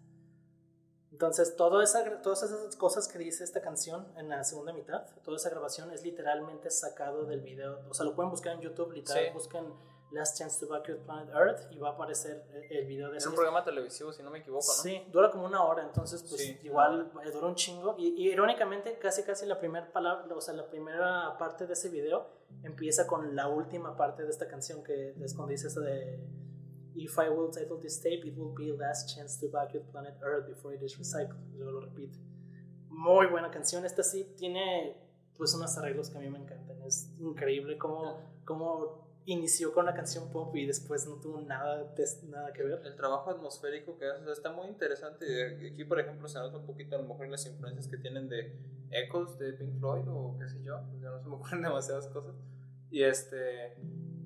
[1.11, 5.49] Entonces, esa, todas esas cosas que dice esta canción en la segunda mitad, toda esa
[5.49, 7.79] grabación es literalmente sacado del video.
[7.89, 9.65] O sea, lo pueden buscar en YouTube, literal, busquen
[10.11, 13.35] Last Chance to Evacuate Planet Earth y va a aparecer el video de Es un
[13.35, 14.83] programa televisivo, si no me equivoco, ¿no?
[14.83, 17.95] Sí, dura como una hora, entonces pues igual eh, dura un chingo.
[17.97, 22.27] Y, irónicamente, casi casi la primera palabra, o sea, la primera parte de ese video
[22.63, 26.19] empieza con la última parte de esta canción que es cuando dice eso de
[26.95, 30.47] If I will title this tape, it will be Last Chance to Evacuate Planet Earth
[30.47, 31.37] before it is recycled.
[31.53, 32.17] Y luego lo repite.
[32.89, 34.97] Muy buena canción, esta sí tiene
[35.37, 36.81] pues unos arreglos que a mí me encantan.
[36.81, 41.93] Es increíble cómo, cómo inició con la canción pop y después no tuvo nada,
[42.29, 42.81] nada que ver.
[42.85, 45.69] El trabajo atmosférico que hace está muy interesante.
[45.73, 48.57] Aquí, por ejemplo, se nota un poquito a lo mejor las influencias que tienen de
[48.89, 52.07] Echoes de Pink Floyd o qué sé yo, pues ya no se me ocurren demasiadas
[52.07, 52.35] cosas.
[52.89, 53.75] Y este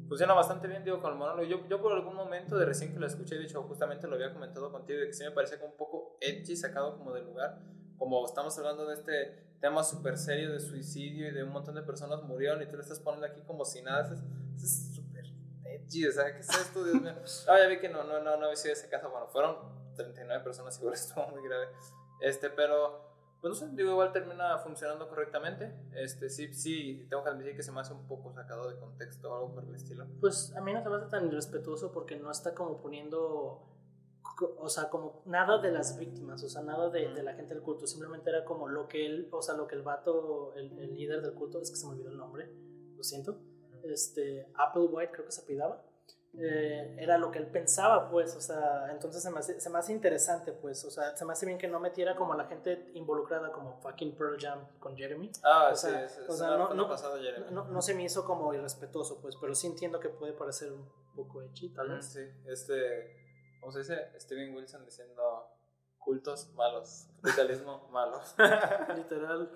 [0.08, 1.47] funciona bastante bien, digo, con el monólogo.
[1.47, 4.32] Yo, yo por algún momento de recién que lo escuché, de hecho, justamente lo había
[4.34, 7.60] comentado contigo, de que sí me parece como un poco edgy, sacado como del lugar.
[7.97, 11.82] Como estamos hablando de este tema súper serio de suicidio y de un montón de
[11.82, 14.14] personas murieron y tú le estás poniendo aquí como si nada.
[14.14, 14.91] Es, es
[16.08, 16.84] o sea, ¿qué es esto?
[16.84, 17.14] Dios mío.
[17.48, 19.10] Ah, ya vi que no, no, no, no había sido ese caso.
[19.10, 19.58] Bueno, fueron
[19.96, 21.68] 39 personas, igual estuvo muy grave.
[22.22, 25.74] Este, pero, pues no sé, digo, igual termina funcionando correctamente.
[25.94, 29.32] Este, sí, sí, tengo que admitir que se me hace un poco sacado de contexto
[29.32, 30.08] o algo por el estilo.
[30.20, 33.68] Pues a mí no se me hace tan irrespetuoso porque no está como poniendo
[34.58, 37.64] o sea, como nada de las víctimas, o sea, nada de, de, la gente del
[37.64, 40.96] culto, simplemente era como lo que él, o sea, lo que el vato, el, el
[40.96, 42.50] líder del culto, es que se me olvidó el nombre,
[42.96, 43.39] lo siento,
[43.86, 45.84] este, Applewhite creo que se apidaba,
[46.34, 49.79] eh, era lo que él pensaba, pues, o sea, entonces se me, hace, se me
[49.79, 52.45] hace interesante, pues, o sea, se me hace bien que no metiera como a la
[52.45, 55.29] gente involucrada como fucking Pearl Jam con Jeremy.
[55.43, 56.88] Ah, O sí, sea, es, o sea, no- no-.
[57.51, 60.88] No, no se me hizo como irrespetuoso, pues, pero sí entiendo que puede parecer un
[61.15, 62.05] poco edgy, tal vez.
[62.05, 64.17] Sí, este, ¿cómo se dice?
[64.17, 65.21] Steven Wilson diciendo
[65.97, 68.21] cultos malos, capitalismo malo.
[68.95, 69.51] Literal.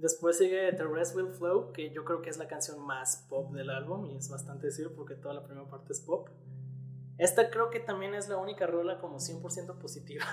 [0.00, 3.52] Después sigue The Rest Will Flow, que yo creo que es la canción más pop
[3.52, 6.28] del álbum y es bastante decir porque toda la primera parte es pop.
[7.18, 10.24] Esta creo que también es la única rola como 100% positiva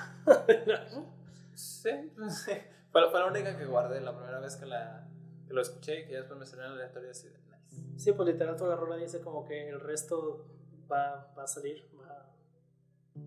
[0.48, 1.06] del álbum.
[1.54, 1.90] Sí,
[2.30, 2.52] sí.
[2.92, 5.06] Fue, fue la única que guardé la primera vez que, la,
[5.48, 8.00] que lo escuché y que después me salió en la aleatoria así de nice.
[8.00, 10.46] Sí, pues literal toda la rola dice como que el resto
[10.90, 12.32] va, va a salir, va-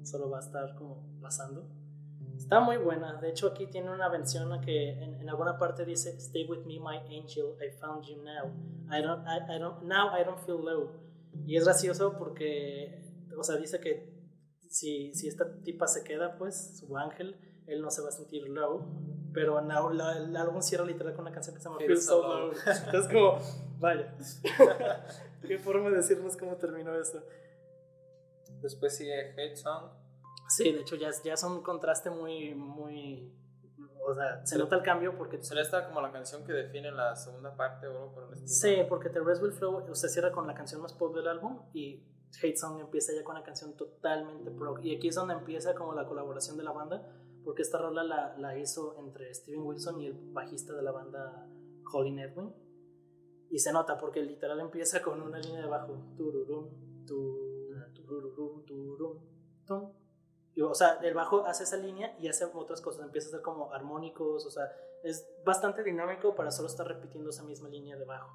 [0.04, 1.68] solo va a estar como pasando.
[2.36, 5.84] Está muy buena, de hecho aquí tiene una mención a que en, en alguna parte
[5.84, 8.50] dice Stay with me my angel, I found you now.
[8.90, 10.90] I don't, I, I don't, now I don't feel low.
[11.46, 13.04] Y es gracioso porque,
[13.38, 14.12] o sea, dice que
[14.68, 18.48] si, si esta tipa se queda, pues, su ángel, él no se va a sentir
[18.48, 18.84] low.
[19.32, 22.00] Pero now, la- el álbum cierra literal con una canción que se llama Feel Feel
[22.00, 22.46] So So Low.
[22.48, 22.54] Low.
[23.00, 23.38] Es como,
[23.78, 24.12] vaya.
[25.46, 27.22] Qué forma de decirnos cómo terminó eso.
[28.60, 29.90] Después sigue Hate Song.
[30.50, 33.32] Sí, de hecho ya, es- ya es un contraste muy, muy...
[34.06, 35.42] O sea, se nota el cambio porque...
[35.42, 38.48] Será esta como la canción que define la segunda parte o algo por el estilo.
[38.48, 41.28] Sí, porque The Rest Will Flow o sea, cierra con la canción más pop del
[41.28, 42.02] álbum y
[42.42, 44.78] Hate Song empieza ya con una canción totalmente pro.
[44.82, 47.06] Y aquí es donde empieza como la colaboración de la banda,
[47.44, 51.46] porque esta rola la, la hizo entre Steven Wilson y el bajista de la banda
[51.84, 52.52] Colin Edwin.
[53.50, 55.92] Y se nota porque literal empieza con una línea de bajo.
[56.16, 59.18] Tururum, tu, tururum, turum,
[59.66, 59.92] tum.
[60.62, 63.04] O sea, el bajo hace esa línea y hace otras cosas.
[63.04, 64.64] Empieza a ser como armónicos, o sea,
[65.02, 68.30] es bastante dinámico para solo estar repitiendo esa misma línea de bajo.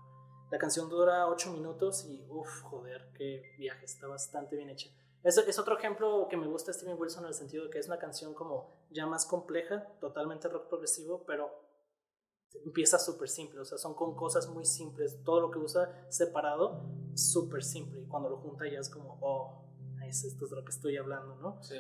[0.52, 4.90] La canción dura 8 minutos y uff, joder, qué viaje, está bastante bien hecha.
[5.24, 7.88] Es, es otro ejemplo que me gusta Steven Wilson en el sentido de que es
[7.88, 11.66] una canción como ya más compleja, totalmente rock progresivo, pero
[12.64, 15.22] empieza súper simple, o sea, son con cosas muy simples.
[15.24, 16.86] Todo lo que usa separado,
[17.16, 18.02] súper simple.
[18.02, 19.65] Y cuando lo junta ya es como, oh,
[20.06, 21.62] nice, esto es de lo que estoy hablando, ¿no?
[21.62, 21.76] Sí.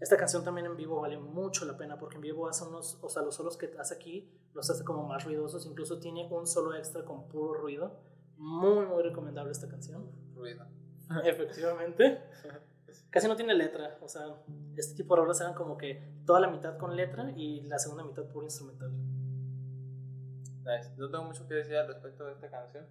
[0.00, 3.08] Esta canción también en vivo vale mucho la pena porque en vivo hace unos, o
[3.08, 6.74] sea, los solos que hace aquí los hace como más ruidosos, incluso tiene un solo
[6.74, 8.00] extra con puro ruido.
[8.36, 10.10] Muy, muy recomendable esta canción.
[10.34, 10.66] Ruido.
[11.24, 12.22] Efectivamente.
[13.10, 14.22] Casi no tiene letra, o sea,
[14.76, 18.04] este tipo de rolas eran como que toda la mitad con letra y la segunda
[18.04, 18.92] mitad puro instrumental.
[20.60, 20.94] Nice.
[20.96, 22.86] No tengo mucho que decir al respecto de esta canción.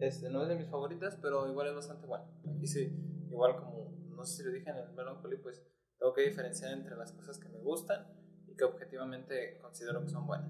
[0.00, 2.24] Este, no es de mis favoritas, pero igual es bastante buena.
[2.56, 2.92] Aquí sí,
[3.30, 3.91] igual como,
[4.22, 5.66] no sé si lo dije en el Melancholy, pues
[5.98, 8.06] tengo que diferenciar entre las cosas que me gustan
[8.46, 10.48] y que objetivamente considero que son buenas.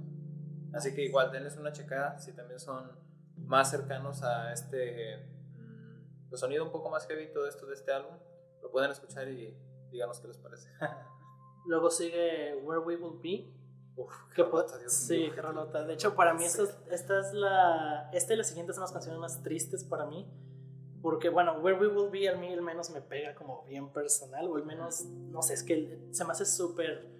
[0.75, 2.91] Así que igual denles una checada si también son
[3.35, 5.17] más cercanos a este
[5.57, 8.15] mm, pues, sonido un poco más heavy todo esto de este álbum.
[8.61, 9.57] Lo pueden escuchar y
[9.91, 10.69] díganos qué les parece.
[11.67, 13.55] Luego sigue Where We Will Be.
[13.97, 15.83] Uf, qué rolota, Dios sí, qué rolota.
[15.85, 18.11] De hecho, para mí esta es, esta es la...
[18.13, 20.31] Esta y la siguiente son las canciones más tristes para mí.
[21.03, 24.47] Porque, bueno, Where We Will Be a mí al menos me pega como bien personal.
[24.47, 27.11] O al menos, no sé, es que se me hace súper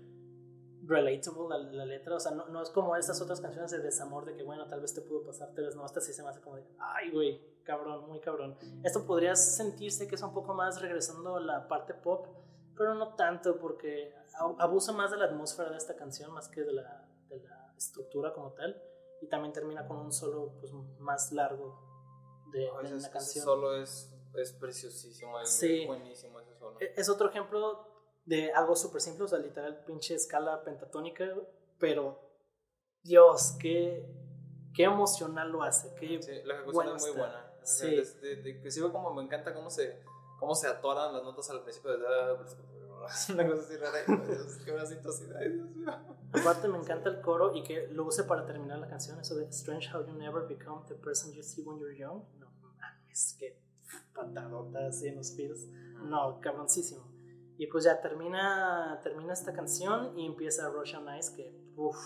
[0.85, 2.15] relatable la, la letra.
[2.15, 4.81] O sea, no, no es como estas otras canciones de desamor de que, bueno, tal
[4.81, 5.85] vez te pudo pasar, tal vez no.
[5.85, 8.57] Esta sí se me hace como de, ay, güey, cabrón, muy cabrón.
[8.85, 12.29] Esto podría sentirse que es un poco más regresando a la parte pop,
[12.77, 14.15] pero no tanto porque
[14.59, 18.33] abusa más de la atmósfera de esta canción más que de la, de la estructura
[18.33, 18.81] como tal.
[19.21, 21.92] Y también termina con un solo pues, más largo
[22.53, 23.45] de, No, de ese- una ese canción.
[23.45, 25.87] solo es, es preciosísimo, es Sí.
[25.87, 26.79] buenísimo ese solo.
[26.81, 27.87] E- Es otro ejemplo
[28.25, 31.27] de algo súper simple, o sea, literal, pinche escala pentatónica,
[31.79, 32.19] pero
[33.03, 34.07] Dios, qué,
[34.75, 35.93] qué emocional lo hace.
[35.97, 37.21] Qué, Sí, la ejecución es muy está.
[37.21, 37.53] buena.
[37.63, 37.97] O sea, Sí.
[37.97, 40.03] de- de- de- inclusive como me encanta cómo se,
[40.39, 41.93] cómo se atoran las notas al principio.
[41.93, 41.99] De,
[43.07, 43.99] es una cosa así rara.
[44.07, 45.25] y, Dios, qué me siento así.
[45.39, 45.93] Ay, Dios mío.
[46.33, 49.47] Aparte me encanta el coro y que lo use para terminar la canción, eso de
[49.47, 52.23] Strange how you never become the person you see when you're young.
[52.39, 53.63] No mames, qué
[54.15, 55.67] patadota así en los feels.
[56.03, 57.13] No, cabroncísimo.
[57.59, 61.97] Y pues ya termina, termina esta canción y empieza Russian Eyes, que uff,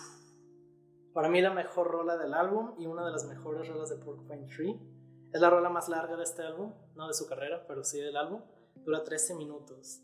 [1.12, 4.46] para mí la mejor rola del álbum y una de las mejores rolas de Porcupine
[4.54, 4.78] Tree.
[5.32, 8.16] Es la rola más larga de este álbum, no de su carrera, pero sí del
[8.16, 8.42] álbum.
[8.74, 10.02] Dura 13 minutos.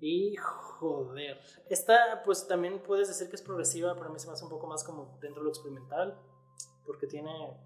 [0.00, 4.44] Y joder, esta pues también puedes decir que es progresiva, para mí se me hace
[4.44, 6.16] un poco más como dentro de lo experimental,
[6.86, 7.56] porque tiene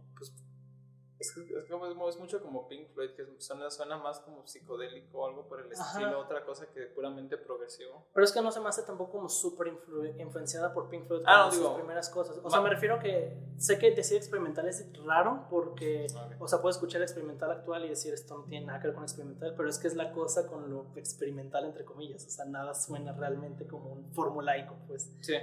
[1.23, 5.27] Es, es, como, es mucho como Pink Floyd, que suena, suena más como psicodélico o
[5.27, 8.07] algo por el estilo, otra cosa que puramente progresivo.
[8.13, 9.73] Pero es que no se me hace tampoco como súper
[10.19, 12.41] influenciada por Pink Floyd ah, no, sus primeras cosas.
[12.43, 16.07] O sea, me refiero que sé que decir experimental es raro porque,
[16.39, 18.95] o sea, puedo escuchar el experimental actual y decir esto no tiene nada que ver
[18.95, 22.27] con experimental, pero es que es la cosa con lo experimental, entre comillas.
[22.27, 25.13] O sea, nada suena realmente como un formulaico, pues.
[25.21, 25.35] Sí.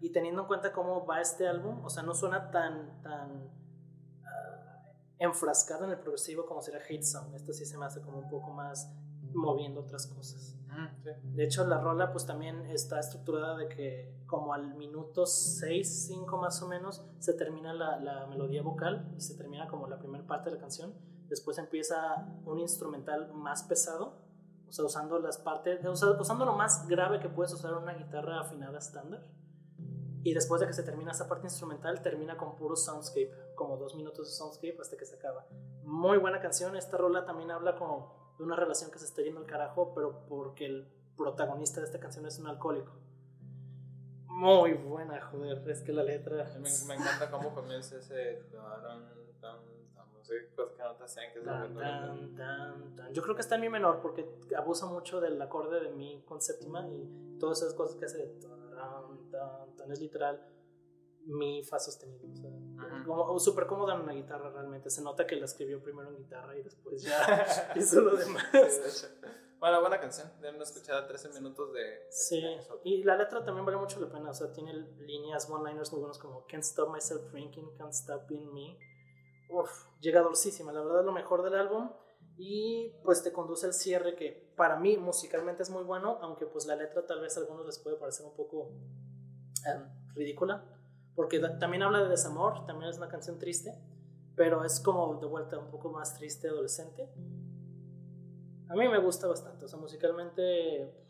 [0.00, 3.50] Y teniendo en cuenta cómo va este álbum, o sea, no suena tan, tan
[5.18, 7.34] enfrascado en el progresivo como será Hate Song.
[7.34, 8.92] Esto sí se me hace como un poco más
[9.34, 10.54] moviendo otras cosas.
[11.24, 16.36] De hecho, la rola pues también está estructurada de que como al minuto 6, 5
[16.36, 20.24] más o menos, se termina la, la melodía vocal y se termina como la primera
[20.26, 20.94] parte de la canción.
[21.28, 24.22] Después empieza un instrumental más pesado,
[24.68, 28.78] o sea, usando las partes, usando lo más grave que puedes usar una guitarra afinada
[28.78, 29.26] estándar
[30.28, 33.94] y después de que se termina esa parte instrumental, termina con puro soundscape, como dos
[33.94, 35.46] minutos de soundscape hasta que se acaba.
[35.84, 36.76] Muy buena canción.
[36.76, 40.26] Esta rola también habla como de una relación que se está yendo al carajo, pero
[40.28, 42.92] porque el protagonista de esta canción es un alcohólico.
[44.26, 46.44] Muy buena, joder, es que la letra.
[46.58, 48.42] Me, me encanta cómo comienza ese.
[53.14, 56.42] Yo creo que está en mi menor porque abusa mucho del acorde de mi con
[56.42, 58.34] séptima y todas esas cosas que hace
[59.30, 60.54] tan, es literal
[61.26, 62.26] mi fa sostenido.
[62.30, 64.90] O sea, súper cómoda en una guitarra realmente.
[64.90, 69.10] Se nota que la escribió primero en guitarra y después ya hizo lo demás.
[69.58, 70.32] bueno, buena canción.
[70.40, 72.06] Deben escuchar 13 minutos de.
[72.10, 72.42] Sí,
[72.84, 74.30] y la letra también vale mucho la pena.
[74.30, 78.52] O sea, tiene líneas, one-liners muy buenos como Can't Stop Myself Drinking, Can't Stop Being
[78.52, 78.78] Me.
[79.50, 79.70] Uf,
[80.00, 80.72] llega dulcísima.
[80.72, 81.90] La verdad, lo mejor del álbum.
[82.38, 86.66] Y pues te conduce al cierre que para mí musicalmente es muy bueno, aunque pues
[86.66, 88.72] la letra tal vez a algunos les puede parecer un poco
[89.64, 90.64] em, ridícula,
[91.14, 93.74] porque también habla de desamor, también es una canción triste,
[94.36, 97.08] pero es como de vuelta un poco más triste, adolescente.
[98.68, 101.06] A mí me gusta bastante, o sea, musicalmente...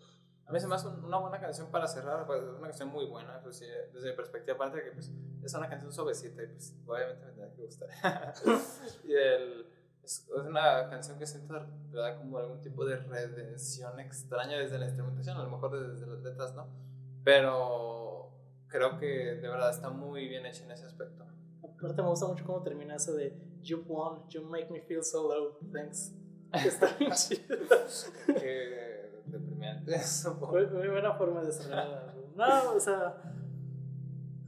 [0.47, 3.05] A mí se me hace una buena canción para cerrar, pues, es una canción muy
[3.05, 3.61] buena, pues,
[3.93, 5.11] desde mi perspectiva, aparte de que pues,
[5.43, 7.89] es una canción suavecita y pues obviamente me tendrá que gustar.
[9.05, 9.67] y el
[10.09, 11.55] es, una canción que siento
[11.93, 16.21] da como algún tipo de redención extraña desde la instrumentación, a lo mejor desde las
[16.21, 16.67] letras, ¿no?
[17.25, 18.33] Pero
[18.69, 21.25] creo que de verdad está muy bien hecha en ese aspecto.
[21.63, 25.29] Aparte me gusta mucho cómo termina eso de You won, you make me feel so
[25.29, 26.15] low, thanks.
[26.53, 27.57] Está bien chido.
[28.27, 30.35] Qué deprimente eso.
[30.35, 32.15] Muy, muy buena forma de cerrar.
[32.35, 33.15] No, o sea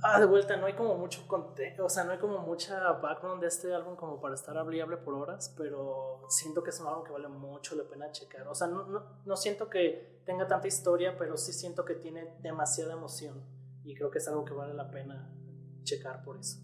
[0.02, 3.42] Ah, de vuelta, no hay como mucho contexto, o sea, no hay como mucha background
[3.42, 7.04] de este álbum como para estar hable por horas, pero siento que es un álbum
[7.04, 8.48] que vale mucho la pena checar.
[8.48, 12.34] O sea, no, no, no siento que tenga tanta historia, pero sí siento que tiene
[12.40, 13.44] demasiada emoción
[13.84, 15.34] y creo que es algo que vale la pena
[15.82, 16.60] checar por eso.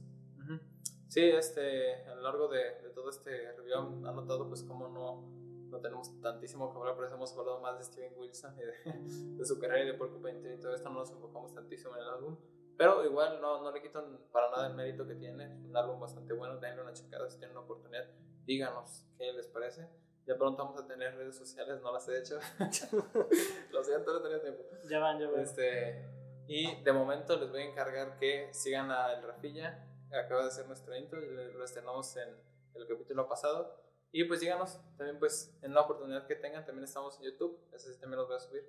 [1.08, 5.22] Sí, este, a lo largo de, de todo este review han notado pues como no,
[5.70, 9.36] no tenemos tantísimo que hablar, por eso hemos hablado más de Steven Wilson y de,
[9.38, 12.02] de su carrera y de Porcupine Tree y todo esto, no nos enfocamos tantísimo en
[12.02, 12.36] el álbum.
[12.76, 15.44] Pero igual no, no le quitan para nada el mérito que tiene.
[15.54, 16.58] Es un álbum bastante bueno.
[16.58, 18.04] Denle una checada si tienen una oportunidad.
[18.44, 19.88] Díganos qué les parece.
[20.26, 22.40] Ya pronto vamos a tener redes sociales, no las he hecho.
[23.70, 24.64] Lo siento, no tenía tiempo.
[24.88, 25.40] Ya van, ya van.
[25.40, 26.04] Este,
[26.48, 29.86] y de momento les voy a encargar que sigan a El Rafilla.
[30.12, 32.28] Acaba de ser nuestro intro, lo estrenamos en
[32.74, 33.80] el capítulo pasado.
[34.10, 37.92] Y pues díganos también pues en la oportunidad que tengan, también estamos en YouTube, ese
[37.92, 38.68] sí también los voy a subir.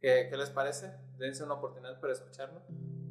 [0.00, 0.92] ¿Qué, qué les parece?
[1.16, 2.62] Dense una oportunidad para escucharlo.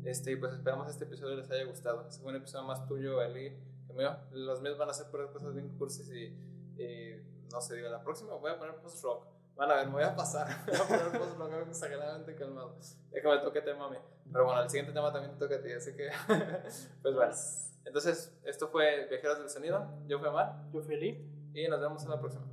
[0.05, 2.07] Este, y pues esperamos este episodio les haya gustado.
[2.07, 4.15] Es un episodio más tuyo, Eli, que mío.
[4.31, 6.35] Los míos van a ser puras cosas bien cursis y,
[7.51, 9.27] no sé, digo, la próxima voy a poner post-rock.
[9.55, 10.47] Van a ver, me voy a pasar.
[10.65, 12.75] Voy a poner post-rock exageradamente calmado.
[13.11, 13.97] Déjame toque tema a mí.
[14.31, 16.09] Pero bueno, el siguiente tema también te toca a ti, así que,
[17.03, 17.31] pues bueno.
[17.85, 19.87] Entonces, esto fue Viajeros del Sonido.
[20.07, 20.63] Yo fui Amar.
[20.73, 21.51] Yo fui Eli.
[21.53, 22.45] Y nos vemos en la próxima.